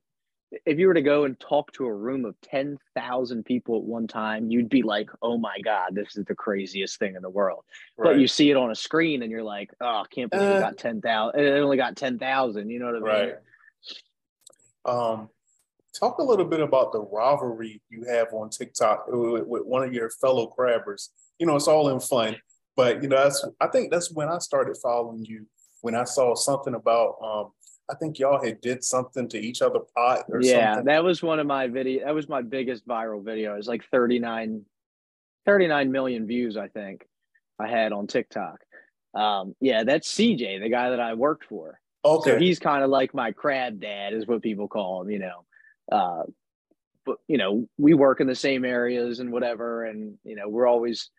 if 0.66 0.80
you 0.80 0.88
were 0.88 0.94
to 0.94 1.02
go 1.02 1.24
and 1.24 1.40
talk 1.40 1.72
to 1.74 1.86
a 1.86 1.94
room 1.94 2.26
of 2.26 2.36
10,000 2.42 3.44
people 3.44 3.78
at 3.78 3.84
one 3.84 4.08
time, 4.08 4.50
you'd 4.52 4.70
be 4.70 4.84
like, 4.84 5.10
oh 5.22 5.38
my 5.38 5.58
God, 5.64 5.96
this 5.96 6.16
is 6.16 6.26
the 6.26 6.36
craziest 6.36 7.00
thing 7.00 7.16
in 7.16 7.22
the 7.22 7.30
world. 7.30 7.64
But 7.98 8.20
you 8.20 8.28
see 8.28 8.52
it 8.52 8.58
on 8.58 8.72
a 8.72 8.76
screen 8.76 9.24
and 9.24 9.32
you're 9.32 9.44
like, 9.44 9.72
oh, 9.82 9.86
I 9.86 10.04
can't 10.12 10.30
believe 10.30 10.50
it 10.50 10.58
Uh, 10.58 10.60
got 10.60 10.78
10,000. 10.78 11.40
It 11.40 11.60
only 11.60 11.78
got 11.78 11.96
10,000. 11.96 12.70
You 12.70 12.80
know 12.80 12.86
what 12.86 12.96
I 12.96 13.26
mean? 13.26 13.36
right. 13.36 13.36
Um, 14.86 15.30
talk 15.98 16.18
a 16.18 16.24
little 16.24 16.46
bit 16.46 16.60
about 16.60 16.92
the 16.92 17.02
rivalry 17.02 17.82
you 17.90 18.06
have 18.06 18.34
on 18.34 18.50
TikTok 18.50 19.06
with, 19.08 19.46
with 19.46 19.64
one 19.64 19.84
of 19.84 19.94
your 19.94 20.10
fellow 20.10 20.54
crabbers. 20.58 21.10
You 21.40 21.46
know, 21.46 21.56
it's 21.56 21.68
all 21.68 21.90
in 21.90 22.00
fun, 22.00 22.36
but 22.76 23.02
you 23.02 23.10
know, 23.10 23.24
that's 23.24 23.46
I 23.60 23.68
think 23.68 23.92
that's 23.92 24.12
when 24.12 24.30
I 24.30 24.40
started 24.40 24.78
following 24.82 25.26
you. 25.26 25.48
When 25.82 25.96
I 25.96 26.06
saw 26.06 26.34
something 26.34 26.76
about, 26.76 27.16
um, 27.22 27.52
I 27.94 27.96
think 27.96 28.18
y'all 28.18 28.44
had 28.44 28.60
did 28.60 28.84
something 28.84 29.28
to 29.30 29.40
each 29.40 29.62
other 29.62 29.80
pot 29.96 30.26
or 30.30 30.42
something. 30.42 30.50
yeah 30.50 30.74
something. 30.76 30.86
that 30.86 31.04
was 31.04 31.22
one 31.22 31.40
of 31.40 31.46
my 31.46 31.68
video 31.68 32.06
that 32.06 32.16
was 32.16 32.28
my 32.28 32.42
biggest 32.42 32.88
viral 32.88 33.24
video 33.24 33.54
it 33.54 33.58
was 33.58 33.68
like 33.68 33.84
39 33.92 34.66
39 35.46 35.92
million 35.92 36.26
views 36.26 36.58
i 36.58 36.68
think 36.68 37.06
i 37.60 37.68
had 37.68 37.92
on 37.94 38.08
tiktok 38.08 38.60
um 39.14 39.54
yeah 39.62 39.84
that's 39.84 40.12
cj 40.12 40.60
the 40.60 40.70
guy 40.70 40.90
that 40.90 41.00
i 41.00 41.14
worked 41.14 41.46
for 41.46 41.80
okay. 42.04 42.32
so 42.32 42.40
he's 42.40 42.58
kind 42.58 42.84
of 42.84 42.90
like 42.90 43.14
my 43.14 43.32
crab 43.32 43.80
dad 43.80 44.14
is 44.14 44.26
what 44.26 44.42
people 44.42 44.68
call 44.68 45.04
him 45.04 45.12
you 45.12 45.20
know 45.20 45.46
uh 45.92 46.24
but 47.06 47.18
you 47.28 47.38
know 47.38 47.68
we 47.78 47.94
work 47.94 48.22
in 48.22 48.28
the 48.28 48.34
same 48.34 48.66
areas 48.66 49.20
and 49.20 49.32
whatever 49.32 49.86
and 49.86 50.18
you 50.24 50.36
know 50.36 50.50
we're 50.50 50.68
always 50.68 51.12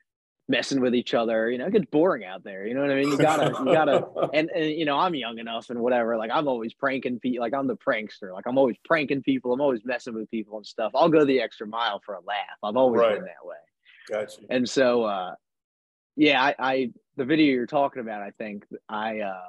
messing 0.49 0.81
with 0.81 0.95
each 0.95 1.15
other 1.15 1.51
you 1.51 1.57
know 1.57 1.67
it 1.67 1.73
gets 1.73 1.87
boring 1.87 2.25
out 2.25 2.45
there 2.45 2.67
you 2.67 2.75
know 2.75 2.83
what 2.83 2.91
i 2.91 2.95
mean 2.95 3.09
you 3.09 3.17
gotta 3.17 3.55
you 3.65 3.73
gotta 3.73 4.07
and, 4.35 4.51
and 4.51 4.71
you 4.73 4.85
know 4.85 4.99
i'm 4.99 5.15
young 5.15 5.39
enough 5.39 5.71
and 5.71 5.79
whatever 5.81 6.19
like 6.19 6.31
i'm 6.31 6.47
always 6.49 6.75
pranking 6.75 7.19
people 7.19 7.41
like 7.43 7.55
i'm 7.55 7.67
the 7.67 7.77
prankster 7.77 8.31
like 8.33 8.47
i'm 8.47 8.59
always 8.59 8.77
pranking 8.85 9.23
people 9.23 9.55
i'm 9.55 9.61
always 9.63 9.81
messing 9.85 10.15
with 10.15 10.31
people 10.31 10.59
and 10.59 10.67
stuff 10.67 10.93
i'll 10.95 11.09
go 11.09 11.25
the 11.25 11.41
extra 11.41 11.67
mile 11.67 11.99
for 12.05 12.15
a 12.17 12.21
laugh 12.21 12.59
i've 12.63 12.77
always 12.77 13.01
Right. 13.01 13.15
been 13.15 13.25
that 13.25 13.45
way 13.45 13.57
Gotcha. 14.11 14.41
and 14.51 14.69
so 14.69 15.05
uh 15.05 15.35
yeah 16.17 16.43
I, 16.43 16.55
I 16.59 16.91
the 17.17 17.25
video 17.25 17.55
you're 17.55 17.67
talking 17.67 18.03
about 18.03 18.21
i 18.21 18.31
think 18.33 18.67
i 18.89 19.21
uh 19.21 19.41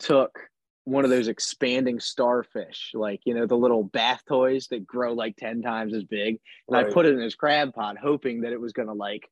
took 0.00 0.36
one 0.84 1.04
of 1.04 1.10
those 1.10 1.28
expanding 1.28 1.98
starfish 2.00 2.90
like 2.94 3.20
you 3.24 3.34
know 3.34 3.46
the 3.46 3.56
little 3.56 3.82
bath 3.84 4.22
toys 4.28 4.66
that 4.68 4.84
grow 4.86 5.12
like 5.12 5.36
10 5.36 5.62
times 5.62 5.94
as 5.94 6.04
big 6.04 6.38
and 6.68 6.76
i 6.76 6.82
put 6.84 7.06
it 7.06 7.14
in 7.14 7.20
his 7.20 7.34
crab 7.36 7.72
pot 7.72 7.96
hoping 8.00 8.40
that 8.40 8.52
it 8.52 8.60
was 8.60 8.72
going 8.72 8.88
to 8.88 8.94
like 8.94 9.28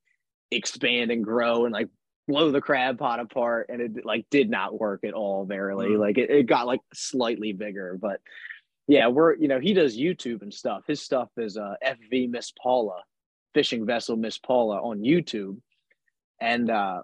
expand 0.57 1.11
and 1.11 1.25
grow 1.25 1.65
and 1.65 1.73
like 1.73 1.89
blow 2.27 2.51
the 2.51 2.61
crab 2.61 2.99
pot 2.99 3.21
apart 3.21 3.67
and 3.69 3.81
it 3.83 4.05
like 4.07 4.25
did 4.31 4.49
not 4.49 4.79
work 4.79 5.05
at 5.05 5.13
all 5.13 5.45
verily. 5.45 5.89
Mm. 5.89 5.99
like 5.99 6.17
it, 6.19 6.31
it 6.31 6.47
got 6.47 6.67
like 6.67 6.81
slightly 6.95 7.53
bigger 7.53 7.99
but 8.01 8.21
yeah 8.87 9.09
we're 9.09 9.35
you 9.37 9.49
know 9.49 9.61
he 9.61 9.75
does 9.75 9.97
youtube 9.97 10.43
and 10.43 10.53
stuff. 10.53 10.83
His 10.87 11.03
stuff 11.03 11.29
is 11.37 11.57
uh 11.57 11.75
fv 11.85 12.31
miss 12.31 12.53
paula 12.63 13.03
fishing 13.53 13.85
vessel 13.87 14.17
miss 14.17 14.39
paula 14.39 14.81
on 14.81 15.01
youtube. 15.01 15.59
And 16.41 16.71
uh 16.71 17.03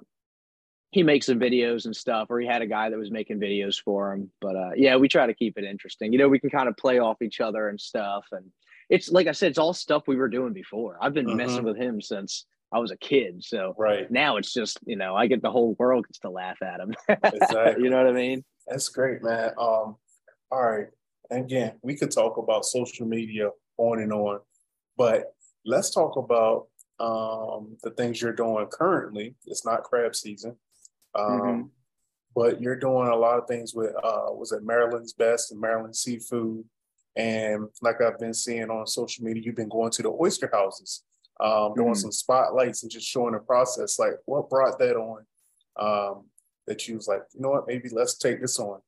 he 0.92 1.02
makes 1.04 1.26
some 1.26 1.38
videos 1.38 1.84
and 1.84 1.94
stuff 1.94 2.28
or 2.30 2.40
he 2.40 2.46
had 2.48 2.62
a 2.62 2.66
guy 2.66 2.90
that 2.90 2.98
was 2.98 3.10
making 3.12 3.38
videos 3.38 3.80
for 3.80 4.12
him. 4.12 4.30
But 4.40 4.56
uh 4.56 4.70
yeah 4.76 4.96
we 4.96 5.06
try 5.08 5.26
to 5.26 5.34
keep 5.34 5.58
it 5.58 5.64
interesting. 5.64 6.12
You 6.12 6.18
know 6.18 6.28
we 6.28 6.38
can 6.40 6.50
kind 6.50 6.68
of 6.68 6.76
play 6.76 6.98
off 6.98 7.20
each 7.22 7.40
other 7.40 7.68
and 7.68 7.80
stuff 7.80 8.24
and 8.32 8.46
it's 8.88 9.08
like 9.12 9.28
i 9.28 9.32
said 9.32 9.50
it's 9.50 9.58
all 9.58 9.72
stuff 9.72 10.02
we 10.08 10.16
were 10.16 10.28
doing 10.28 10.52
before. 10.52 10.98
I've 11.00 11.14
been 11.14 11.36
messing 11.36 11.62
Mhm. 11.62 11.64
with 11.66 11.76
him 11.76 12.00
since 12.00 12.46
i 12.72 12.78
was 12.78 12.90
a 12.90 12.96
kid 12.96 13.42
so 13.42 13.74
Right. 13.78 14.10
now 14.10 14.36
it's 14.36 14.52
just 14.52 14.78
you 14.86 14.96
know 14.96 15.14
i 15.16 15.26
get 15.26 15.42
the 15.42 15.50
whole 15.50 15.74
world 15.78 16.06
gets 16.06 16.18
to 16.20 16.30
laugh 16.30 16.60
at 16.62 16.80
him 16.80 16.94
Exactly. 17.24 17.84
you 17.84 17.90
know 17.90 17.98
what 18.02 18.06
i 18.08 18.12
mean 18.12 18.44
That's 18.68 18.88
great, 18.88 19.22
man. 19.22 19.50
Um, 19.58 19.96
all 20.52 20.62
right. 20.70 20.88
Again, 21.30 21.72
we 21.82 21.96
could 21.96 22.10
talk 22.12 22.36
about 22.36 22.64
social 22.64 23.06
media 23.06 23.50
on 23.78 24.00
and 24.00 24.12
on, 24.12 24.40
but 24.96 25.34
let's 25.64 25.90
talk 25.90 26.16
about 26.16 26.66
um, 27.00 27.76
the 27.82 27.90
things 27.90 28.20
you're 28.20 28.32
doing 28.32 28.66
currently. 28.70 29.34
It's 29.46 29.64
not 29.64 29.82
crab 29.84 30.14
season, 30.14 30.56
um, 31.14 31.24
Mhm. 31.40 31.68
but 32.34 32.60
you're 32.60 32.76
doing 32.78 33.08
a 33.08 33.16
lot 33.16 33.38
of 33.38 33.46
things 33.48 33.74
with 33.74 33.92
uh, 33.96 34.28
was 34.40 34.52
it 34.52 34.62
Maryland's 34.62 35.12
Best 35.14 35.50
and 35.52 35.60
Maryland 35.60 35.96
Seafood, 35.96 36.64
and 37.16 37.68
like 37.82 38.00
I've 38.00 38.18
been 38.18 38.34
seeing 38.34 38.70
on 38.70 38.86
social 38.86 39.24
media, 39.24 39.42
you've 39.44 39.56
been 39.56 39.68
going 39.68 39.90
to 39.92 40.02
the 40.02 40.10
oyster 40.20 40.48
houses, 40.52 41.02
um, 41.40 41.74
doing 41.74 41.92
Mhm. 41.92 41.96
some 41.96 42.12
spotlights 42.12 42.82
and 42.82 42.90
just 42.92 43.06
showing 43.06 43.32
the 43.32 43.38
process. 43.40 43.98
Like, 43.98 44.14
what 44.26 44.50
brought 44.50 44.78
that 44.78 44.96
on? 44.96 45.26
Um, 45.76 46.30
that 46.66 46.86
you 46.86 46.96
was 46.96 47.08
like, 47.08 47.22
you 47.32 47.40
know 47.40 47.50
what, 47.50 47.66
maybe 47.66 47.88
let's 47.88 48.16
take 48.18 48.40
this 48.40 48.58
on. 48.58 48.80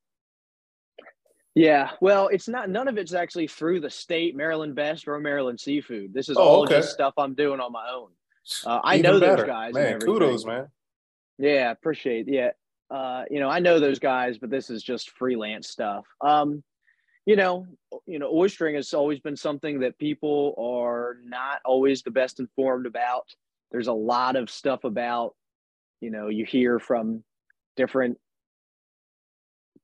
Yeah, 1.54 1.90
well, 2.00 2.28
it's 2.28 2.48
not 2.48 2.70
none 2.70 2.88
of 2.88 2.96
it's 2.96 3.12
actually 3.12 3.46
through 3.46 3.80
the 3.80 3.90
state 3.90 4.34
Maryland 4.34 4.74
Best 4.74 5.06
or 5.06 5.18
Maryland 5.20 5.60
Seafood. 5.60 6.14
This 6.14 6.28
is 6.30 6.36
Oh, 6.38 6.42
all 6.42 6.62
okay. 6.64 6.76
just 6.76 6.92
stuff 6.92 7.12
I'm 7.18 7.34
doing 7.34 7.60
on 7.60 7.72
my 7.72 7.90
own. 7.90 8.10
Uh, 8.64 8.80
I 8.82 8.96
Even 8.96 9.10
know 9.12 9.18
those 9.18 9.44
guys. 9.44 9.74
Man, 9.74 10.00
kudos, 10.00 10.44
man. 10.46 10.68
Yeah, 11.38 11.70
appreciate. 11.70 12.26
Yeah, 12.26 12.50
uh, 12.90 13.24
you 13.30 13.38
know, 13.38 13.48
I 13.50 13.58
know 13.58 13.80
those 13.80 13.98
guys, 13.98 14.38
but 14.38 14.48
this 14.50 14.70
is 14.70 14.82
just 14.82 15.10
freelance 15.10 15.68
stuff. 15.68 16.06
Um, 16.22 16.62
you 17.26 17.36
know, 17.36 17.66
you 18.06 18.18
know, 18.18 18.32
oystering 18.32 18.74
has 18.74 18.92
always 18.94 19.20
been 19.20 19.36
something 19.36 19.80
that 19.80 19.98
people 19.98 20.54
are 20.58 21.18
not 21.24 21.60
always 21.64 22.02
the 22.02 22.10
best 22.10 22.40
informed 22.40 22.86
about. 22.86 23.28
There's 23.70 23.86
a 23.86 23.92
lot 23.92 24.36
of 24.36 24.50
stuff 24.50 24.84
about, 24.84 25.34
you 26.00 26.10
know, 26.10 26.28
you 26.28 26.44
hear 26.44 26.78
from 26.78 27.22
different 27.76 28.18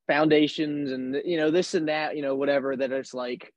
foundations 0.07 0.91
and 0.91 1.17
you 1.25 1.37
know 1.37 1.51
this 1.51 1.75
and 1.75 1.89
that, 1.89 2.17
you 2.17 2.23
know, 2.23 2.35
whatever 2.35 2.77
that 2.77 2.93
it's 2.93 3.15
like, 3.15 3.53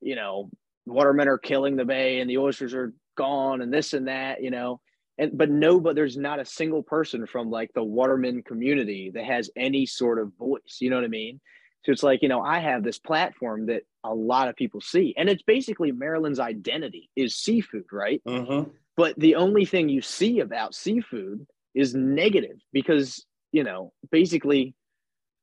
you 0.00 0.16
know, 0.16 0.50
watermen 0.84 1.28
are 1.28 1.38
killing 1.38 1.76
the 1.76 1.84
bay 1.84 2.20
and 2.20 2.28
the 2.28 2.38
oysters 2.38 2.74
are 2.74 2.92
gone 3.16 3.62
and 3.62 3.72
this 3.72 3.92
and 3.92 4.08
that, 4.08 4.42
you 4.42 4.50
know 4.50 4.80
and 5.18 5.36
but 5.36 5.50
no 5.50 5.80
but 5.80 5.94
there's 5.94 6.16
not 6.16 6.40
a 6.40 6.44
single 6.44 6.82
person 6.82 7.26
from 7.26 7.50
like 7.50 7.70
the 7.74 7.82
watermen 7.82 8.42
community 8.42 9.10
that 9.14 9.24
has 9.24 9.50
any 9.56 9.86
sort 9.86 10.18
of 10.18 10.32
voice 10.38 10.78
you 10.80 10.90
know 10.90 10.96
what 10.96 11.04
i 11.04 11.08
mean 11.08 11.40
so 11.84 11.92
it's 11.92 12.02
like 12.02 12.22
you 12.22 12.28
know 12.28 12.40
i 12.42 12.58
have 12.58 12.82
this 12.82 12.98
platform 12.98 13.66
that 13.66 13.82
a 14.04 14.14
lot 14.14 14.48
of 14.48 14.56
people 14.56 14.80
see 14.80 15.14
and 15.16 15.28
it's 15.28 15.42
basically 15.42 15.92
maryland's 15.92 16.40
identity 16.40 17.10
is 17.16 17.36
seafood 17.36 17.84
right 17.92 18.20
Mm-hmm. 18.26 18.70
but 18.96 19.18
the 19.18 19.34
only 19.36 19.64
thing 19.64 19.88
you 19.88 20.00
see 20.02 20.40
about 20.40 20.74
seafood 20.74 21.46
is 21.74 21.94
negative 21.94 22.56
because 22.72 23.24
you 23.52 23.64
know 23.64 23.92
basically 24.10 24.74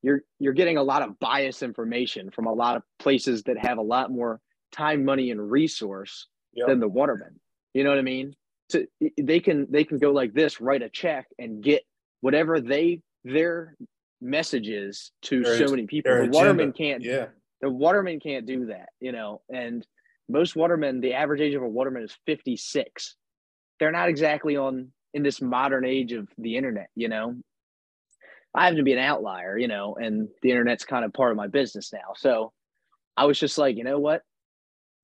you're 0.01 0.21
you're 0.39 0.53
getting 0.53 0.77
a 0.77 0.83
lot 0.83 1.01
of 1.01 1.19
bias 1.19 1.61
information 1.63 2.29
from 2.31 2.45
a 2.47 2.53
lot 2.53 2.75
of 2.77 2.83
places 2.99 3.43
that 3.43 3.57
have 3.57 3.77
a 3.77 3.81
lot 3.81 4.11
more 4.11 4.39
time 4.71 5.03
money 5.05 5.31
and 5.31 5.51
resource 5.51 6.27
Yep. 6.53 6.67
than 6.67 6.79
the 6.79 6.87
watermen 6.87 7.39
you 7.75 7.83
know 7.83 7.91
what 7.91 7.99
i 7.99 8.01
mean 8.01 8.33
so 8.71 8.83
they 9.21 9.39
can 9.39 9.67
they 9.69 9.83
can 9.83 9.99
go 9.99 10.11
like 10.11 10.33
this 10.33 10.59
write 10.59 10.81
a 10.81 10.89
check 10.89 11.27
and 11.37 11.61
get 11.63 11.83
whatever 12.21 12.59
they 12.59 13.01
their 13.23 13.75
message 14.21 14.69
is 14.69 15.11
to 15.23 15.43
Their- 15.43 15.57
so 15.57 15.71
many 15.71 15.87
people 15.87 16.11
the 16.13 16.29
watermen 16.29 16.73
can't 16.73 17.03
Yeah. 17.03 17.27
the 17.61 17.69
watermen 17.69 18.19
can't 18.19 18.45
do 18.45 18.65
that, 18.67 18.89
you 18.99 19.11
know. 19.11 19.41
And 19.49 19.85
most 20.27 20.55
watermen, 20.55 21.01
the 21.01 21.13
average 21.13 21.41
age 21.41 21.55
of 21.55 21.63
a 21.63 21.67
waterman 21.67 22.03
is 22.03 22.17
56. 22.25 23.15
They're 23.79 23.91
not 23.91 24.09
exactly 24.09 24.55
on 24.57 24.91
in 25.13 25.23
this 25.23 25.41
modern 25.41 25.85
age 25.85 26.13
of 26.13 26.29
the 26.37 26.55
internet, 26.55 26.89
you 26.95 27.07
know. 27.07 27.35
I 28.53 28.63
happen 28.65 28.77
to 28.77 28.83
be 28.83 28.93
an 28.93 28.99
outlier, 28.99 29.57
you 29.57 29.67
know, 29.67 29.95
and 29.95 30.27
the 30.41 30.51
internet's 30.51 30.85
kind 30.85 31.05
of 31.05 31.13
part 31.13 31.31
of 31.31 31.37
my 31.37 31.47
business 31.47 31.91
now. 31.93 32.13
So 32.15 32.51
I 33.15 33.25
was 33.25 33.39
just 33.39 33.57
like, 33.57 33.75
you 33.77 33.83
know 33.83 33.99
what? 33.99 34.23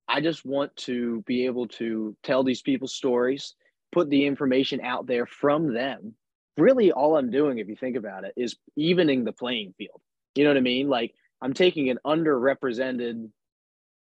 I 0.08 0.22
just 0.22 0.46
want 0.46 0.76
to 0.78 1.22
be 1.24 1.46
able 1.46 1.68
to 1.70 2.16
tell 2.24 2.44
these 2.44 2.62
people 2.62 2.88
stories, 2.88 3.56
put 3.92 4.10
the 4.10 4.26
information 4.26 4.82
out 4.82 5.08
there 5.08 5.26
from 5.26 5.74
them. 5.74 6.16
Really, 6.58 6.92
all 6.92 7.18
I'm 7.18 7.32
doing, 7.32 7.60
if 7.60 7.68
you 7.68 7.76
think 7.76 7.98
about 7.98 8.24
it, 8.24 8.34
is 8.38 8.56
evening 8.76 9.24
the 9.24 9.34
playing 9.34 9.74
field. 9.78 10.02
You 10.36 10.44
know 10.44 10.52
what 10.52 10.58
I 10.58 10.62
mean? 10.62 10.88
Like, 10.88 11.14
I'm 11.42 11.54
taking 11.54 11.90
an 11.90 12.00
underrepresented 12.06 13.30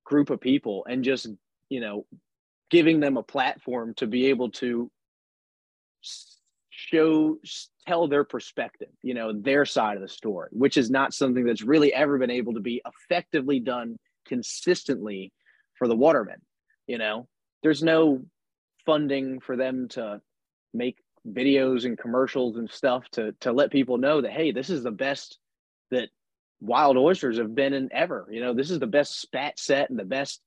group 0.04 0.30
of 0.30 0.40
people 0.40 0.86
and 0.88 1.04
just, 1.04 1.26
you 1.68 1.80
know, 1.80 2.06
giving 2.70 3.00
them 3.00 3.16
a 3.16 3.22
platform 3.22 3.94
to 3.94 4.06
be 4.06 4.26
able 4.26 4.50
to 4.50 4.90
show 6.70 7.38
tell 7.86 8.08
their 8.08 8.24
perspective, 8.24 8.88
you 9.02 9.14
know, 9.14 9.32
their 9.32 9.64
side 9.64 9.96
of 9.96 10.02
the 10.02 10.08
story, 10.08 10.48
which 10.52 10.76
is 10.76 10.90
not 10.90 11.14
something 11.14 11.44
that's 11.44 11.62
really 11.62 11.92
ever 11.92 12.18
been 12.18 12.30
able 12.30 12.54
to 12.54 12.60
be 12.60 12.82
effectively 12.86 13.60
done 13.60 13.96
consistently 14.26 15.32
for 15.74 15.86
the 15.88 15.96
watermen. 15.96 16.40
You 16.86 16.98
know, 16.98 17.28
there's 17.62 17.82
no 17.82 18.22
funding 18.86 19.40
for 19.40 19.56
them 19.56 19.88
to 19.90 20.20
make 20.72 20.98
videos 21.26 21.84
and 21.84 21.98
commercials 21.98 22.56
and 22.56 22.70
stuff 22.70 23.08
to 23.10 23.32
to 23.40 23.52
let 23.52 23.70
people 23.70 23.98
know 23.98 24.20
that 24.20 24.32
hey, 24.32 24.52
this 24.52 24.70
is 24.70 24.82
the 24.82 24.90
best 24.90 25.38
that 25.90 26.08
wild 26.60 26.96
oysters 26.96 27.38
have 27.38 27.54
been 27.54 27.72
in 27.72 27.88
ever. 27.92 28.26
You 28.30 28.40
know, 28.40 28.54
this 28.54 28.70
is 28.70 28.78
the 28.78 28.86
best 28.86 29.20
spat 29.20 29.58
set 29.58 29.90
and 29.90 29.98
the 29.98 30.04
best, 30.04 30.40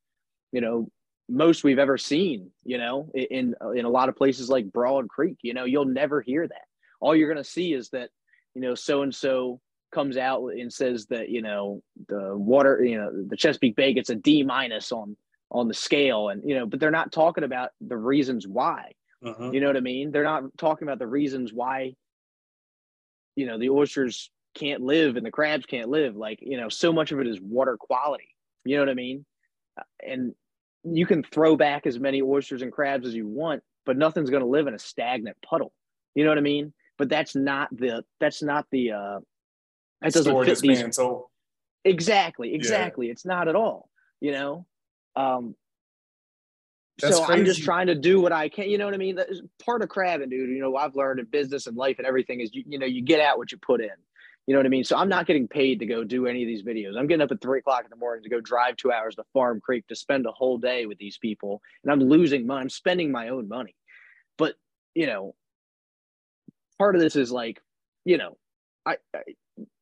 you 0.51 0.61
know, 0.61 0.89
most 1.29 1.63
we've 1.63 1.79
ever 1.79 1.97
seen. 1.97 2.51
You 2.63 2.77
know, 2.77 3.11
in 3.13 3.55
in 3.75 3.85
a 3.85 3.89
lot 3.89 4.09
of 4.09 4.15
places 4.15 4.49
like 4.49 4.71
Broad 4.71 5.09
Creek. 5.09 5.37
You 5.41 5.53
know, 5.53 5.65
you'll 5.65 5.85
never 5.85 6.21
hear 6.21 6.47
that. 6.47 6.65
All 6.99 7.15
you're 7.15 7.31
going 7.31 7.43
to 7.43 7.49
see 7.49 7.73
is 7.73 7.89
that, 7.89 8.09
you 8.55 8.61
know, 8.61 8.73
so 8.73 9.03
and 9.03 9.13
so 9.13 9.59
comes 9.93 10.17
out 10.17 10.47
and 10.47 10.71
says 10.71 11.05
that 11.07 11.29
you 11.29 11.41
know 11.41 11.81
the 12.07 12.35
water, 12.35 12.83
you 12.83 12.97
know, 12.97 13.11
the 13.27 13.37
Chesapeake 13.37 13.75
Bay 13.75 13.93
gets 13.93 14.09
a 14.09 14.15
D 14.15 14.43
minus 14.43 14.91
on 14.91 15.15
on 15.49 15.67
the 15.67 15.73
scale, 15.73 16.29
and 16.29 16.47
you 16.47 16.55
know, 16.55 16.65
but 16.65 16.79
they're 16.79 16.91
not 16.91 17.11
talking 17.11 17.43
about 17.43 17.71
the 17.81 17.97
reasons 17.97 18.47
why. 18.47 18.91
Uh-huh. 19.25 19.51
You 19.51 19.59
know 19.59 19.67
what 19.67 19.77
I 19.77 19.81
mean? 19.81 20.11
They're 20.11 20.23
not 20.23 20.43
talking 20.57 20.87
about 20.87 20.99
the 20.99 21.07
reasons 21.07 21.51
why, 21.51 21.95
you 23.35 23.45
know, 23.45 23.57
the 23.57 23.69
oysters 23.69 24.29
can't 24.53 24.81
live 24.81 25.15
and 25.17 25.25
the 25.25 25.31
crabs 25.31 25.65
can't 25.65 25.89
live. 25.89 26.15
Like, 26.15 26.39
you 26.41 26.57
know, 26.57 26.69
so 26.69 26.93
much 26.93 27.11
of 27.11 27.19
it 27.19 27.27
is 27.27 27.39
water 27.39 27.77
quality. 27.77 28.29
You 28.65 28.75
know 28.75 28.83
what 28.83 28.89
I 28.89 28.95
mean? 28.95 29.25
Uh, 29.77 29.83
and 30.05 30.35
you 30.83 31.05
can 31.05 31.23
throw 31.23 31.55
back 31.55 31.87
as 31.87 31.99
many 31.99 32.21
oysters 32.21 32.61
and 32.61 32.71
crabs 32.71 33.07
as 33.07 33.15
you 33.15 33.27
want, 33.27 33.63
but 33.85 33.97
nothing's 33.97 34.29
going 34.29 34.43
to 34.43 34.49
live 34.49 34.67
in 34.67 34.73
a 34.73 34.79
stagnant 34.79 35.37
puddle. 35.41 35.73
You 36.15 36.23
know 36.23 36.29
what 36.29 36.37
I 36.37 36.41
mean? 36.41 36.73
But 36.97 37.09
that's 37.09 37.35
not 37.35 37.69
the 37.71 38.03
that's 38.19 38.41
not 38.41 38.65
the 38.71 38.91
uh 38.91 39.19
that 40.01 40.13
doesn't 40.13 40.31
Story 40.31 40.47
fit 40.47 40.59
these. 40.59 40.95
So 40.95 41.29
exactly, 41.83 42.53
exactly. 42.53 43.07
Yeah. 43.07 43.11
It's 43.11 43.25
not 43.25 43.47
at 43.47 43.55
all. 43.55 43.89
You 44.19 44.31
know, 44.31 44.65
um, 45.15 45.55
that's 47.01 47.17
so 47.17 47.25
crazy. 47.25 47.39
I'm 47.39 47.45
just 47.45 47.63
trying 47.63 47.87
to 47.87 47.95
do 47.95 48.19
what 48.19 48.31
I 48.31 48.49
can. 48.49 48.69
You 48.69 48.77
know 48.77 48.85
what 48.85 48.93
I 48.93 48.97
mean? 48.97 49.15
That's 49.15 49.41
part 49.63 49.81
of 49.83 49.89
crabbing, 49.89 50.29
dude. 50.29 50.49
You 50.49 50.59
know, 50.59 50.75
I've 50.75 50.95
learned 50.95 51.19
in 51.19 51.25
business 51.27 51.67
and 51.67 51.77
life 51.77 51.97
and 51.99 52.07
everything 52.07 52.39
is 52.39 52.53
you, 52.53 52.63
you 52.67 52.79
know, 52.79 52.85
you 52.85 53.03
get 53.03 53.21
out 53.21 53.37
what 53.37 53.51
you 53.51 53.57
put 53.57 53.81
in. 53.81 53.89
You 54.47 54.53
know 54.53 54.59
what 54.59 54.65
I 54.65 54.69
mean? 54.69 54.85
So 54.85 54.97
I'm 54.97 55.09
not 55.09 55.27
getting 55.27 55.47
paid 55.47 55.79
to 55.79 55.85
go 55.85 56.05
do 56.05 56.25
any 56.25 56.41
of 56.41 56.47
these 56.47 56.63
videos. 56.63 56.97
I'm 56.97 57.05
getting 57.05 57.21
up 57.21 57.31
at 57.31 57.41
three 57.41 57.59
o'clock 57.59 57.83
in 57.83 57.89
the 57.89 57.97
morning 57.97 58.23
to 58.23 58.29
go 58.29 58.39
drive 58.39 58.77
two 58.77 58.91
hours 58.91 59.15
to 59.15 59.25
Farm 59.33 59.59
Creek 59.59 59.85
to 59.87 59.95
spend 59.95 60.25
a 60.25 60.31
whole 60.31 60.57
day 60.57 60.85
with 60.85 60.97
these 60.97 61.17
people, 61.17 61.61
and 61.83 61.91
I'm 61.91 61.99
losing 61.99 62.47
money. 62.47 62.61
I'm 62.61 62.69
spending 62.69 63.11
my 63.11 63.27
own 63.27 63.49
money. 63.49 63.75
But 64.37 64.55
you 64.95 65.05
know, 65.05 65.35
part 66.79 66.95
of 66.95 67.01
this 67.01 67.17
is 67.17 67.29
like, 67.29 67.61
you 68.05 68.17
know, 68.17 68.37
I, 68.85 68.95
I 69.13 69.19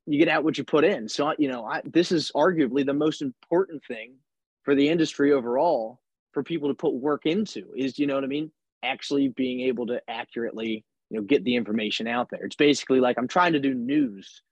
you 0.07 0.17
get 0.17 0.29
out 0.29 0.43
what 0.43 0.57
you 0.57 0.63
put 0.63 0.83
in. 0.83 1.07
So 1.09 1.33
you 1.37 1.47
know, 1.47 1.63
I, 1.63 1.81
this 1.85 2.11
is 2.11 2.31
arguably 2.35 2.83
the 2.83 2.93
most 2.93 3.21
important 3.21 3.83
thing 3.85 4.15
for 4.63 4.73
the 4.73 4.89
industry 4.89 5.31
overall 5.31 5.99
for 6.35 6.43
people 6.43 6.67
to 6.67 6.75
put 6.75 6.93
work 6.93 7.25
into. 7.25 7.73
Is 7.75 7.97
you 7.97 8.05
know 8.05 8.13
what 8.13 8.25
I 8.25 8.27
mean? 8.27 8.51
Actually 8.83 9.29
being 9.29 9.61
able 9.61 9.87
to 9.87 10.01
accurately 10.07 10.85
you 11.09 11.17
know 11.17 11.23
get 11.23 11.43
the 11.43 11.55
information 11.55 12.07
out 12.07 12.29
there. 12.29 12.43
It's 12.43 12.57
basically 12.57 12.99
like 12.99 13.17
I'm 13.17 13.27
trying 13.27 13.53
to 13.53 13.59
do 13.59 13.73
news 13.73 14.43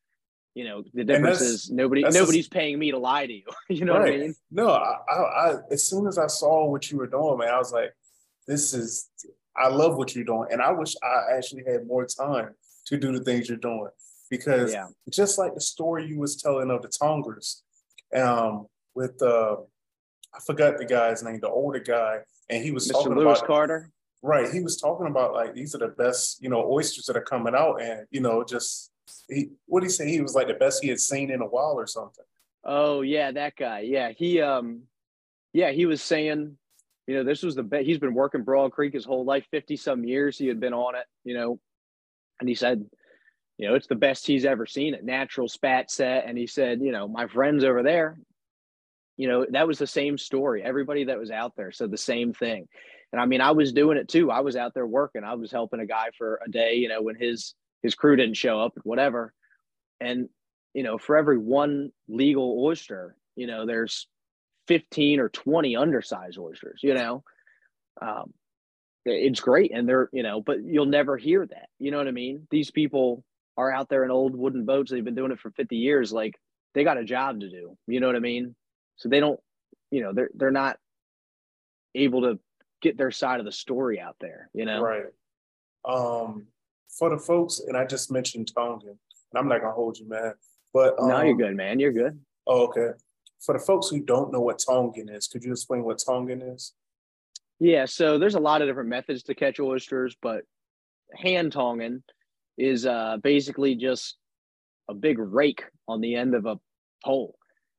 you 0.55 0.65
know 0.65 0.83
the 0.93 1.03
difference 1.03 1.41
is 1.41 1.71
nobody 1.71 2.03
nobody's 2.03 2.47
paying 2.47 2.77
me 2.77 2.91
to 2.91 2.97
lie 2.97 3.25
to 3.25 3.33
you 3.33 3.43
you 3.69 3.85
know 3.85 3.93
right. 3.93 4.01
what 4.01 4.13
i 4.13 4.17
mean 4.17 4.35
no 4.51 4.69
I, 4.69 4.97
I, 5.09 5.15
I, 5.15 5.55
as 5.71 5.83
soon 5.87 6.05
as 6.05 6.19
i 6.19 6.27
saw 6.27 6.69
what 6.69 6.91
you 6.91 6.97
were 6.99 7.07
doing 7.07 7.39
man 7.39 7.49
i 7.49 7.57
was 7.57 7.71
like 7.71 7.91
this 8.47 8.73
is 8.73 9.09
i 9.57 9.67
love 9.67 9.97
what 9.97 10.13
you're 10.13 10.23
doing 10.23 10.49
and 10.51 10.61
i 10.61 10.71
wish 10.71 10.93
i 11.03 11.35
actually 11.35 11.63
had 11.67 11.87
more 11.87 12.05
time 12.05 12.49
to 12.85 12.97
do 12.97 13.11
the 13.17 13.23
things 13.23 13.49
you're 13.49 13.57
doing 13.57 13.89
because 14.29 14.73
yeah. 14.73 14.87
just 15.09 15.39
like 15.39 15.55
the 15.55 15.61
story 15.61 16.05
you 16.05 16.19
was 16.19 16.35
telling 16.35 16.69
of 16.69 16.83
the 16.83 16.91
tongers 17.01 17.63
um 18.15 18.67
with 18.93 19.19
uh 19.23 19.55
i 20.35 20.39
forgot 20.39 20.77
the 20.77 20.85
guy's 20.85 21.23
name 21.23 21.39
the 21.39 21.49
older 21.49 21.79
guy 21.79 22.19
and 22.49 22.63
he 22.63 22.71
was 22.71 22.87
Mr. 22.87 22.93
talking 22.93 23.15
Lewis 23.15 23.39
about 23.39 23.47
Carter 23.47 23.89
right 24.21 24.51
he 24.51 24.61
was 24.61 24.77
talking 24.77 25.07
about 25.07 25.33
like 25.33 25.53
these 25.53 25.75
are 25.75 25.79
the 25.79 25.89
best 25.89 26.41
you 26.41 26.49
know 26.49 26.69
oysters 26.69 27.05
that 27.05 27.17
are 27.17 27.21
coming 27.21 27.55
out 27.55 27.81
and 27.81 28.05
you 28.11 28.21
know 28.21 28.43
just 28.43 28.93
he 29.29 29.49
what 29.65 29.81
did 29.81 29.87
he 29.87 29.91
say? 29.91 30.09
He 30.09 30.21
was 30.21 30.35
like 30.35 30.47
the 30.47 30.53
best 30.53 30.83
he 30.83 30.89
had 30.89 30.99
seen 30.99 31.31
in 31.31 31.41
a 31.41 31.45
while 31.45 31.73
or 31.73 31.87
something. 31.87 32.25
Oh 32.63 33.01
yeah, 33.01 33.31
that 33.31 33.55
guy. 33.55 33.81
Yeah, 33.81 34.11
he 34.11 34.41
um, 34.41 34.83
yeah, 35.53 35.71
he 35.71 35.85
was 35.85 36.01
saying, 36.01 36.57
you 37.07 37.15
know, 37.15 37.23
this 37.23 37.43
was 37.43 37.55
the 37.55 37.63
best. 37.63 37.85
He's 37.85 37.99
been 37.99 38.13
working 38.13 38.43
Broad 38.43 38.71
Creek 38.71 38.93
his 38.93 39.05
whole 39.05 39.25
life, 39.25 39.45
fifty 39.51 39.75
some 39.75 40.03
years. 40.03 40.37
He 40.37 40.47
had 40.47 40.59
been 40.59 40.73
on 40.73 40.95
it, 40.95 41.05
you 41.23 41.33
know, 41.33 41.59
and 42.39 42.47
he 42.47 42.55
said, 42.55 42.85
you 43.57 43.67
know, 43.67 43.75
it's 43.75 43.87
the 43.87 43.95
best 43.95 44.25
he's 44.25 44.45
ever 44.45 44.65
seen 44.65 44.93
it. 44.93 45.03
Natural 45.03 45.47
spat 45.47 45.91
set, 45.91 46.25
and 46.27 46.37
he 46.37 46.47
said, 46.47 46.81
you 46.81 46.91
know, 46.91 47.07
my 47.07 47.27
friends 47.27 47.63
over 47.63 47.83
there, 47.83 48.17
you 49.17 49.27
know, 49.27 49.45
that 49.51 49.67
was 49.67 49.77
the 49.77 49.87
same 49.87 50.17
story. 50.17 50.63
Everybody 50.63 51.05
that 51.05 51.19
was 51.19 51.31
out 51.31 51.55
there 51.55 51.71
said 51.71 51.91
the 51.91 51.97
same 51.97 52.33
thing. 52.33 52.67
And 53.11 53.21
I 53.21 53.25
mean, 53.25 53.41
I 53.41 53.51
was 53.51 53.73
doing 53.73 53.97
it 53.97 54.07
too. 54.07 54.31
I 54.31 54.39
was 54.39 54.55
out 54.55 54.73
there 54.73 54.87
working. 54.87 55.23
I 55.23 55.35
was 55.35 55.51
helping 55.51 55.79
a 55.79 55.85
guy 55.85 56.07
for 56.17 56.39
a 56.45 56.49
day, 56.49 56.75
you 56.75 56.89
know, 56.89 57.01
when 57.01 57.15
his 57.15 57.53
his 57.83 57.95
crew 57.95 58.15
didn't 58.15 58.37
show 58.37 58.59
up, 58.59 58.73
whatever. 58.83 59.33
And, 59.99 60.29
you 60.73 60.83
know, 60.83 60.97
for 60.97 61.15
every 61.15 61.37
one 61.37 61.91
legal 62.07 62.63
oyster, 62.63 63.15
you 63.35 63.45
know, 63.45 63.65
there's 63.65 64.07
15 64.67 65.19
or 65.19 65.29
20 65.29 65.75
undersized 65.75 66.39
oysters, 66.39 66.79
you 66.81 66.93
know. 66.93 67.23
Um, 68.01 68.33
it's 69.05 69.41
great. 69.41 69.71
And 69.73 69.87
they're, 69.87 70.09
you 70.13 70.23
know, 70.23 70.41
but 70.41 70.63
you'll 70.63 70.85
never 70.85 71.17
hear 71.17 71.45
that. 71.45 71.67
You 71.77 71.91
know 71.91 71.97
what 71.97 72.07
I 72.07 72.11
mean? 72.11 72.47
These 72.49 72.71
people 72.71 73.23
are 73.57 73.71
out 73.71 73.89
there 73.89 74.03
in 74.03 74.11
old 74.11 74.35
wooden 74.35 74.65
boats. 74.65 74.89
They've 74.89 75.03
been 75.03 75.13
doing 75.13 75.31
it 75.31 75.39
for 75.39 75.51
50 75.51 75.75
years. 75.75 76.13
Like 76.13 76.39
they 76.73 76.83
got 76.83 76.97
a 76.97 77.03
job 77.03 77.41
to 77.41 77.49
do. 77.49 77.77
You 77.85 77.99
know 77.99 78.07
what 78.07 78.15
I 78.15 78.19
mean? 78.19 78.55
So 78.97 79.09
they 79.09 79.19
don't, 79.19 79.39
you 79.91 80.01
know, 80.01 80.13
they're 80.13 80.29
they're 80.35 80.51
not 80.51 80.77
able 81.95 82.21
to 82.21 82.39
get 82.81 82.97
their 82.97 83.11
side 83.11 83.39
of 83.39 83.45
the 83.45 83.51
story 83.51 83.99
out 83.99 84.15
there, 84.19 84.49
you 84.53 84.65
know? 84.65 84.81
Right. 84.81 85.05
Um, 85.85 86.47
for 86.97 87.09
the 87.09 87.17
folks, 87.17 87.61
and 87.67 87.75
I 87.75 87.85
just 87.85 88.11
mentioned 88.11 88.51
tonging, 88.53 88.89
and 88.89 88.97
I'm 89.35 89.47
not 89.47 89.61
gonna 89.61 89.73
hold 89.73 89.97
you, 89.97 90.07
man. 90.07 90.33
But 90.73 90.99
um, 90.99 91.09
no, 91.09 91.21
you're 91.21 91.35
good, 91.35 91.55
man. 91.55 91.79
You're 91.79 91.91
good. 91.91 92.19
Oh, 92.47 92.67
okay. 92.67 92.97
For 93.39 93.53
the 93.53 93.63
folks 93.63 93.89
who 93.89 93.99
don't 93.99 94.31
know 94.31 94.41
what 94.41 94.61
tonging 94.65 95.09
is, 95.09 95.27
could 95.27 95.43
you 95.43 95.51
explain 95.51 95.83
what 95.83 96.01
tonging 96.05 96.41
is? 96.41 96.73
Yeah, 97.59 97.85
so 97.85 98.17
there's 98.17 98.35
a 98.35 98.39
lot 98.39 98.61
of 98.61 98.67
different 98.67 98.89
methods 98.89 99.23
to 99.23 99.35
catch 99.35 99.59
oysters, 99.59 100.15
but 100.21 100.43
hand 101.15 101.51
tonging 101.51 102.03
is 102.57 102.85
uh, 102.85 103.17
basically 103.21 103.75
just 103.75 104.17
a 104.89 104.93
big 104.93 105.17
rake 105.19 105.63
on 105.87 106.01
the 106.01 106.15
end 106.15 106.35
of 106.35 106.45
a 106.45 106.59
pole. 107.03 107.35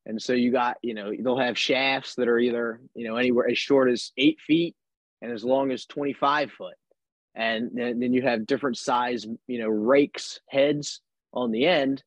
And 0.06 0.20
so 0.20 0.32
you 0.32 0.52
got, 0.52 0.76
you 0.82 0.94
know, 0.94 1.12
they'll 1.18 1.38
have 1.38 1.58
shafts 1.58 2.14
that 2.16 2.28
are 2.28 2.38
either, 2.38 2.80
you 2.94 3.08
know, 3.08 3.16
anywhere 3.16 3.48
as 3.48 3.58
short 3.58 3.90
as 3.90 4.12
eight 4.18 4.38
feet 4.46 4.76
and 5.22 5.32
as 5.32 5.44
long 5.44 5.70
as 5.70 5.86
25 5.86 6.50
foot. 6.52 6.74
And 7.34 7.70
then 7.74 8.12
you 8.12 8.22
have 8.22 8.46
different 8.46 8.76
size 8.76 9.26
you 9.48 9.58
know 9.58 9.68
rakes 9.68 10.38
heads 10.48 11.00
on 11.32 11.50
the 11.50 11.66
end. 11.66 12.02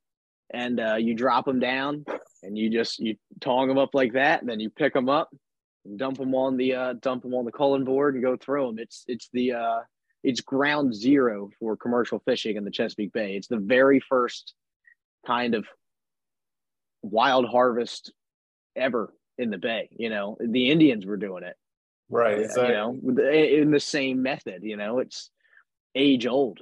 And 0.54 0.80
uh, 0.80 0.96
you 0.96 1.14
drop 1.14 1.44
them 1.44 1.60
down 1.60 2.06
and 2.44 2.58
you 2.58 2.70
just 2.70 3.00
you 3.00 3.18
tong 3.42 3.68
them 3.68 3.78
up 3.78 3.94
like 3.94 4.14
that. 4.14 4.40
And 4.40 4.50
then 4.50 4.62
you 4.62 4.70
pick 4.70 4.94
them 4.94 5.10
up 5.10 5.30
and 5.84 6.00
dump 6.00 6.18
them 6.18 6.34
on 6.34 6.56
the 6.56 6.76
uh, 6.76 6.94
dump 6.94 7.24
them 7.24 7.34
on 7.34 7.44
the 7.44 7.52
culling 7.52 7.84
board 7.84 8.14
and 8.14 8.24
go 8.24 8.38
throw 8.38 8.68
them 8.68 8.80
it's 8.80 9.04
it's 9.08 9.30
the 9.34 9.54
uh, 9.54 9.80
it's 10.24 10.42
ground 10.42 10.94
zero 10.94 11.50
for 11.60 11.76
commercial 11.76 12.20
fishing 12.20 12.56
in 12.56 12.64
the 12.64 12.72
chesapeake 12.72 13.14
bay. 13.14 13.36
It's 13.36 13.48
the 13.48 13.58
very 13.58 14.00
first 14.00 14.54
kind 15.26 15.56
of 15.56 15.66
wild 17.12 17.48
harvest 17.48 18.12
ever 18.76 19.13
in 19.38 19.50
the 19.50 19.58
bay 19.58 19.89
you 19.98 20.10
know 20.10 20.38
the 20.39 20.70
indians 20.70 21.06
were 21.06 21.17
doing 21.17 21.43
it. 21.43 21.56
Right 22.10 22.39
exactly. 22.39 22.67
you 22.67 22.74
know 22.74 23.32
in 23.32 23.72
the 23.72 23.80
same 23.80 24.22
method 24.22 24.63
you 24.63 24.78
know 24.78 25.00
it's 25.00 25.30
age 25.96 26.26
old. 26.26 26.62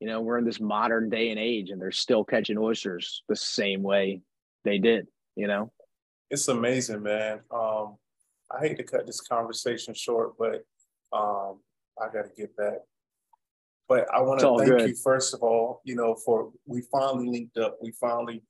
You 0.00 0.06
know 0.06 0.20
we're 0.20 0.38
in 0.38 0.44
this 0.44 0.60
modern 0.60 1.10
day 1.10 1.30
and 1.30 1.38
age 1.38 1.70
and 1.70 1.80
they're 1.80 1.92
still 1.92 2.24
catching 2.24 2.58
oysters 2.58 3.22
the 3.28 3.36
same 3.36 3.82
way 3.82 4.22
they 4.64 4.78
did 4.78 5.06
you 5.36 5.46
know? 5.46 5.72
It's 6.30 6.48
amazing 6.48 7.02
man. 7.02 7.40
Um 7.50 7.96
i 8.52 8.66
hate 8.66 8.76
to 8.76 8.82
cut 8.82 9.06
this 9.06 9.20
conversation 9.20 9.94
short 9.94 10.32
but 10.36 10.64
um 11.16 11.60
i 12.00 12.06
gotta 12.06 12.30
get 12.36 12.56
back. 12.56 12.78
But 13.88 14.12
i 14.12 14.20
want 14.20 14.40
to 14.40 14.56
thank 14.58 14.70
good. 14.70 14.88
you 14.88 14.96
first 14.96 15.34
of 15.34 15.42
all 15.42 15.80
you 15.84 15.94
know 15.94 16.14
for 16.14 16.50
we 16.66 16.82
finally 16.90 17.28
linked 17.28 17.56
up. 17.58 17.78
We 17.80 17.92
finally 17.92 18.42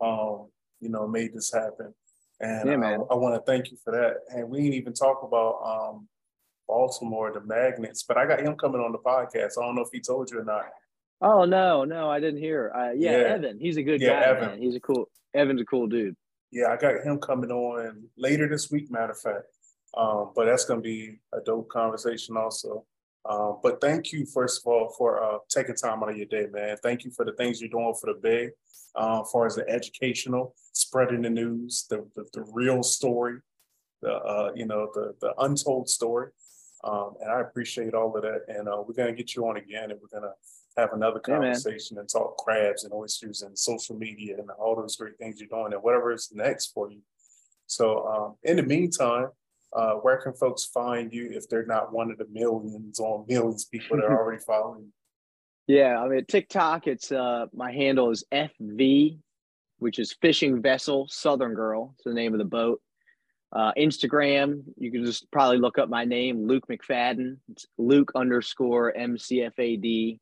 um 0.00 0.48
you 0.80 0.88
know 0.88 1.06
made 1.06 1.32
this 1.34 1.52
happen 1.52 1.94
and 2.40 2.68
yeah. 2.68 2.88
I, 2.88 2.94
I 2.94 3.14
want 3.14 3.34
to 3.34 3.40
thank 3.50 3.70
you 3.70 3.76
for 3.82 3.92
that. 3.92 4.18
And 4.34 4.48
we 4.48 4.58
didn't 4.58 4.74
even 4.74 4.92
talk 4.92 5.22
about 5.22 5.60
um, 5.64 6.08
Baltimore, 6.66 7.32
the 7.32 7.40
Magnets, 7.40 8.04
but 8.04 8.16
I 8.16 8.26
got 8.26 8.40
him 8.40 8.56
coming 8.56 8.80
on 8.80 8.92
the 8.92 8.98
podcast. 8.98 9.58
I 9.58 9.64
don't 9.64 9.74
know 9.74 9.82
if 9.82 9.88
he 9.92 10.00
told 10.00 10.30
you 10.30 10.40
or 10.40 10.44
not. 10.44 10.66
Oh 11.20 11.44
no, 11.44 11.84
no, 11.84 12.08
I 12.08 12.20
didn't 12.20 12.40
hear. 12.40 12.70
Uh, 12.72 12.92
yeah, 12.92 13.10
yeah, 13.10 13.34
Evan, 13.34 13.58
he's 13.58 13.76
a 13.76 13.82
good 13.82 14.00
yeah, 14.00 14.20
guy. 14.20 14.26
Evan. 14.26 14.48
Man. 14.50 14.62
He's 14.62 14.76
a 14.76 14.80
cool. 14.80 15.08
Evan's 15.34 15.60
a 15.60 15.64
cool 15.64 15.88
dude. 15.88 16.14
Yeah, 16.52 16.68
I 16.68 16.76
got 16.76 17.02
him 17.02 17.18
coming 17.18 17.50
on 17.50 18.04
later 18.16 18.48
this 18.48 18.70
week. 18.70 18.88
Matter 18.90 19.12
of 19.12 19.20
fact, 19.20 19.46
um, 19.96 20.30
but 20.36 20.44
that's 20.44 20.64
gonna 20.64 20.80
be 20.80 21.18
a 21.34 21.40
dope 21.40 21.68
conversation 21.70 22.36
also. 22.36 22.84
Uh, 23.24 23.52
but 23.62 23.80
thank 23.80 24.12
you, 24.12 24.24
first 24.26 24.62
of 24.62 24.66
all, 24.66 24.94
for 24.96 25.22
uh, 25.22 25.38
taking 25.48 25.74
time 25.74 26.02
out 26.02 26.10
of 26.10 26.16
your 26.16 26.26
day, 26.26 26.46
man. 26.50 26.76
Thank 26.82 27.04
you 27.04 27.10
for 27.10 27.24
the 27.24 27.32
things 27.32 27.60
you're 27.60 27.70
doing 27.70 27.94
for 28.00 28.12
the 28.12 28.18
Bay, 28.18 28.50
uh, 28.94 29.20
as 29.20 29.30
far 29.30 29.46
as 29.46 29.56
the 29.56 29.68
educational, 29.68 30.54
spreading 30.72 31.22
the 31.22 31.30
news, 31.30 31.86
the, 31.90 32.06
the, 32.14 32.24
the 32.32 32.44
real 32.52 32.82
story, 32.82 33.38
the 34.00 34.12
uh, 34.12 34.52
you 34.54 34.66
know 34.66 34.88
the 34.94 35.14
the 35.20 35.34
untold 35.38 35.88
story. 35.88 36.30
Um, 36.84 37.14
and 37.20 37.30
I 37.30 37.40
appreciate 37.40 37.94
all 37.94 38.16
of 38.16 38.22
that. 38.22 38.42
And 38.48 38.68
uh, 38.68 38.82
we're 38.86 38.94
gonna 38.94 39.12
get 39.12 39.34
you 39.34 39.46
on 39.48 39.56
again, 39.56 39.90
and 39.90 40.00
we're 40.00 40.20
gonna 40.20 40.32
have 40.76 40.92
another 40.92 41.18
conversation 41.18 41.96
yeah, 41.96 42.02
and 42.02 42.08
talk 42.08 42.36
crabs 42.38 42.84
and 42.84 42.92
oysters 42.92 43.42
and 43.42 43.58
social 43.58 43.96
media 43.96 44.36
and 44.38 44.48
all 44.58 44.76
those 44.76 44.96
great 44.96 45.18
things 45.18 45.40
you're 45.40 45.48
doing 45.48 45.72
and 45.72 45.82
whatever 45.82 46.12
is 46.12 46.30
next 46.32 46.68
for 46.68 46.90
you. 46.90 47.00
So 47.66 48.06
um, 48.06 48.36
in 48.44 48.56
the 48.56 48.62
meantime, 48.62 49.28
uh, 49.74 49.94
where 49.94 50.16
can 50.16 50.32
folks 50.32 50.64
find 50.64 51.12
you 51.12 51.30
if 51.32 51.48
they're 51.48 51.66
not 51.66 51.92
one 51.92 52.10
of 52.10 52.18
the 52.18 52.26
millions 52.30 52.98
or 52.98 53.24
millions 53.28 53.64
people 53.66 53.96
that 53.96 54.06
are 54.06 54.18
already 54.22 54.42
following 54.42 54.80
you? 54.80 55.76
Yeah, 55.76 56.00
I 56.00 56.08
mean 56.08 56.24
TikTok. 56.24 56.86
It's 56.86 57.12
uh 57.12 57.46
my 57.52 57.70
handle 57.70 58.10
is 58.10 58.24
FV, 58.32 59.18
which 59.78 59.98
is 59.98 60.16
Fishing 60.22 60.62
Vessel 60.62 61.06
Southern 61.10 61.54
Girl. 61.54 61.92
It's 61.96 62.04
the 62.04 62.14
name 62.14 62.32
of 62.32 62.38
the 62.38 62.44
boat. 62.44 62.80
Uh, 63.50 63.72
Instagram, 63.78 64.62
you 64.76 64.90
can 64.90 65.04
just 65.06 65.30
probably 65.30 65.56
look 65.56 65.78
up 65.78 65.88
my 65.88 66.04
name, 66.04 66.46
Luke 66.46 66.66
McFadden. 66.68 67.38
It's 67.50 67.66
Luke 67.78 68.12
underscore 68.14 68.92
MCFAD. 68.92 70.18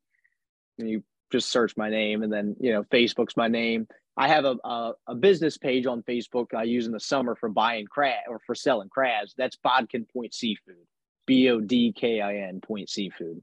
And 0.78 0.88
you 0.88 1.02
just 1.32 1.50
search 1.50 1.76
my 1.76 1.90
name, 1.90 2.22
and 2.22 2.32
then 2.32 2.56
you 2.61 2.72
know 2.72 2.85
Facebook's 2.85 3.37
my 3.37 3.48
name. 3.48 3.87
I 4.16 4.29
have 4.29 4.44
a, 4.44 4.57
a, 4.64 4.92
a 5.09 5.14
business 5.14 5.59
page 5.59 5.87
on 5.87 6.02
Facebook 6.02 6.55
I 6.55 6.62
use 6.62 6.87
in 6.87 6.92
the 6.92 7.00
summer 7.00 7.35
for 7.35 7.48
buying 7.48 7.87
crab 7.87 8.24
or 8.29 8.40
for 8.46 8.55
selling 8.55 8.88
crabs. 8.88 9.35
That's 9.37 9.57
Bodkin 9.57 10.07
Point 10.07 10.33
Seafood, 10.33 10.87
B 11.26 11.50
O 11.50 11.61
D 11.61 11.92
K 11.92 12.20
I 12.20 12.37
N 12.37 12.61
Point 12.61 12.88
Seafood. 12.88 13.42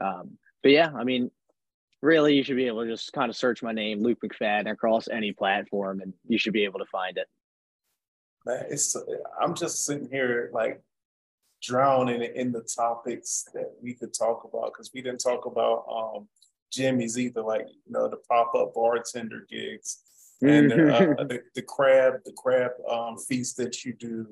Um, 0.00 0.38
but 0.62 0.72
yeah, 0.72 0.90
I 0.94 1.04
mean, 1.04 1.30
really, 2.00 2.34
you 2.34 2.42
should 2.42 2.56
be 2.56 2.66
able 2.66 2.84
to 2.84 2.90
just 2.90 3.12
kind 3.12 3.28
of 3.28 3.36
search 3.36 3.62
my 3.62 3.72
name, 3.72 4.02
Luke 4.02 4.18
McFadden, 4.24 4.70
across 4.70 5.08
any 5.08 5.32
platform, 5.32 6.00
and 6.00 6.14
you 6.26 6.38
should 6.38 6.52
be 6.52 6.64
able 6.64 6.78
to 6.78 6.86
find 6.86 7.18
it. 7.18 7.26
Man, 8.46 8.64
it's 8.70 8.96
I'm 9.40 9.54
just 9.54 9.84
sitting 9.84 10.08
here 10.10 10.50
like 10.54 10.80
drowning 11.62 12.22
in 12.22 12.52
the 12.52 12.62
topics 12.62 13.46
that 13.52 13.72
we 13.82 13.92
could 13.92 14.14
talk 14.14 14.44
about 14.44 14.72
because 14.72 14.90
we 14.94 15.02
didn't 15.02 15.18
talk 15.18 15.44
about 15.44 15.84
um, 15.90 16.28
Jimmy's 16.70 17.18
either, 17.18 17.42
like 17.42 17.66
you 17.68 17.92
know 17.92 18.08
the 18.08 18.18
pop 18.28 18.54
up 18.54 18.74
bartender 18.74 19.46
gigs 19.48 20.02
and 20.42 20.72
uh, 20.72 20.98
the, 21.24 21.40
the 21.54 21.62
crab 21.62 22.14
the 22.24 22.32
crab 22.36 22.70
um, 22.90 23.16
feast 23.18 23.56
that 23.56 23.84
you 23.84 23.92
do 23.94 24.26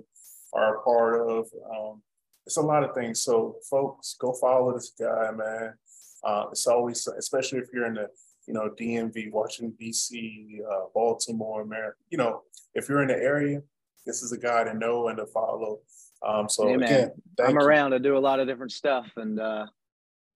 are 0.53 0.77
a 0.77 0.83
part 0.83 1.21
of. 1.21 1.49
Um, 1.71 2.03
it's 2.47 2.57
a 2.57 2.63
lot 2.63 2.85
of 2.85 2.95
things. 2.95 3.23
So 3.23 3.57
folks, 3.69 4.15
go 4.21 4.33
follow 4.33 4.73
this 4.73 4.93
guy, 4.99 5.31
man. 5.33 5.75
Uh, 6.23 6.47
it's 6.51 6.67
always, 6.67 7.07
especially 7.07 7.59
if 7.59 7.67
you're 7.73 7.87
in 7.87 7.95
the 7.95 8.09
you 8.47 8.55
know 8.55 8.71
DMV, 8.79 9.33
Washington 9.33 9.75
D.C., 9.79 10.61
uh, 10.71 10.85
Baltimore, 10.95 11.63
America. 11.63 11.99
You 12.11 12.19
know, 12.19 12.43
if 12.75 12.89
you're 12.89 13.03
in 13.03 13.09
the 13.09 13.17
area, 13.17 13.63
this 14.05 14.23
is 14.23 14.33
a 14.33 14.39
guy 14.39 14.65
to 14.65 14.75
know 14.75 15.09
and 15.09 15.19
to 15.19 15.27
follow. 15.27 15.81
Um, 16.27 16.49
so 16.49 16.69
hey, 16.69 16.75
again, 16.75 17.11
I'm 17.45 17.53
you. 17.53 17.59
around 17.59 17.93
I 17.93 17.99
do 17.99 18.17
a 18.17 18.19
lot 18.19 18.41
of 18.41 18.47
different 18.47 18.73
stuff, 18.73 19.07
and 19.17 19.41
uh, 19.41 19.67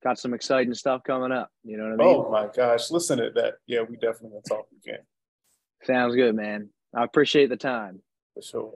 got 0.02 0.18
some 0.18 0.34
exciting 0.34 0.74
stuff 0.74 1.02
coming 1.04 1.32
up. 1.32 1.50
You 1.64 1.76
know 1.76 1.84
what 1.84 1.92
I 1.92 2.04
mean? 2.04 2.16
Oh 2.16 2.30
my 2.30 2.48
gosh, 2.54 2.90
listen 2.90 3.18
to 3.18 3.30
that. 3.34 3.54
Yeah, 3.66 3.82
we 3.82 3.96
definitely 3.96 4.30
gonna 4.30 4.42
talk 4.48 4.66
again. 4.82 5.00
Sounds 5.84 6.14
good, 6.14 6.34
man. 6.34 6.70
I 6.94 7.04
appreciate 7.04 7.48
the 7.48 7.56
time. 7.56 8.02
For 8.34 8.42
sure. 8.42 8.74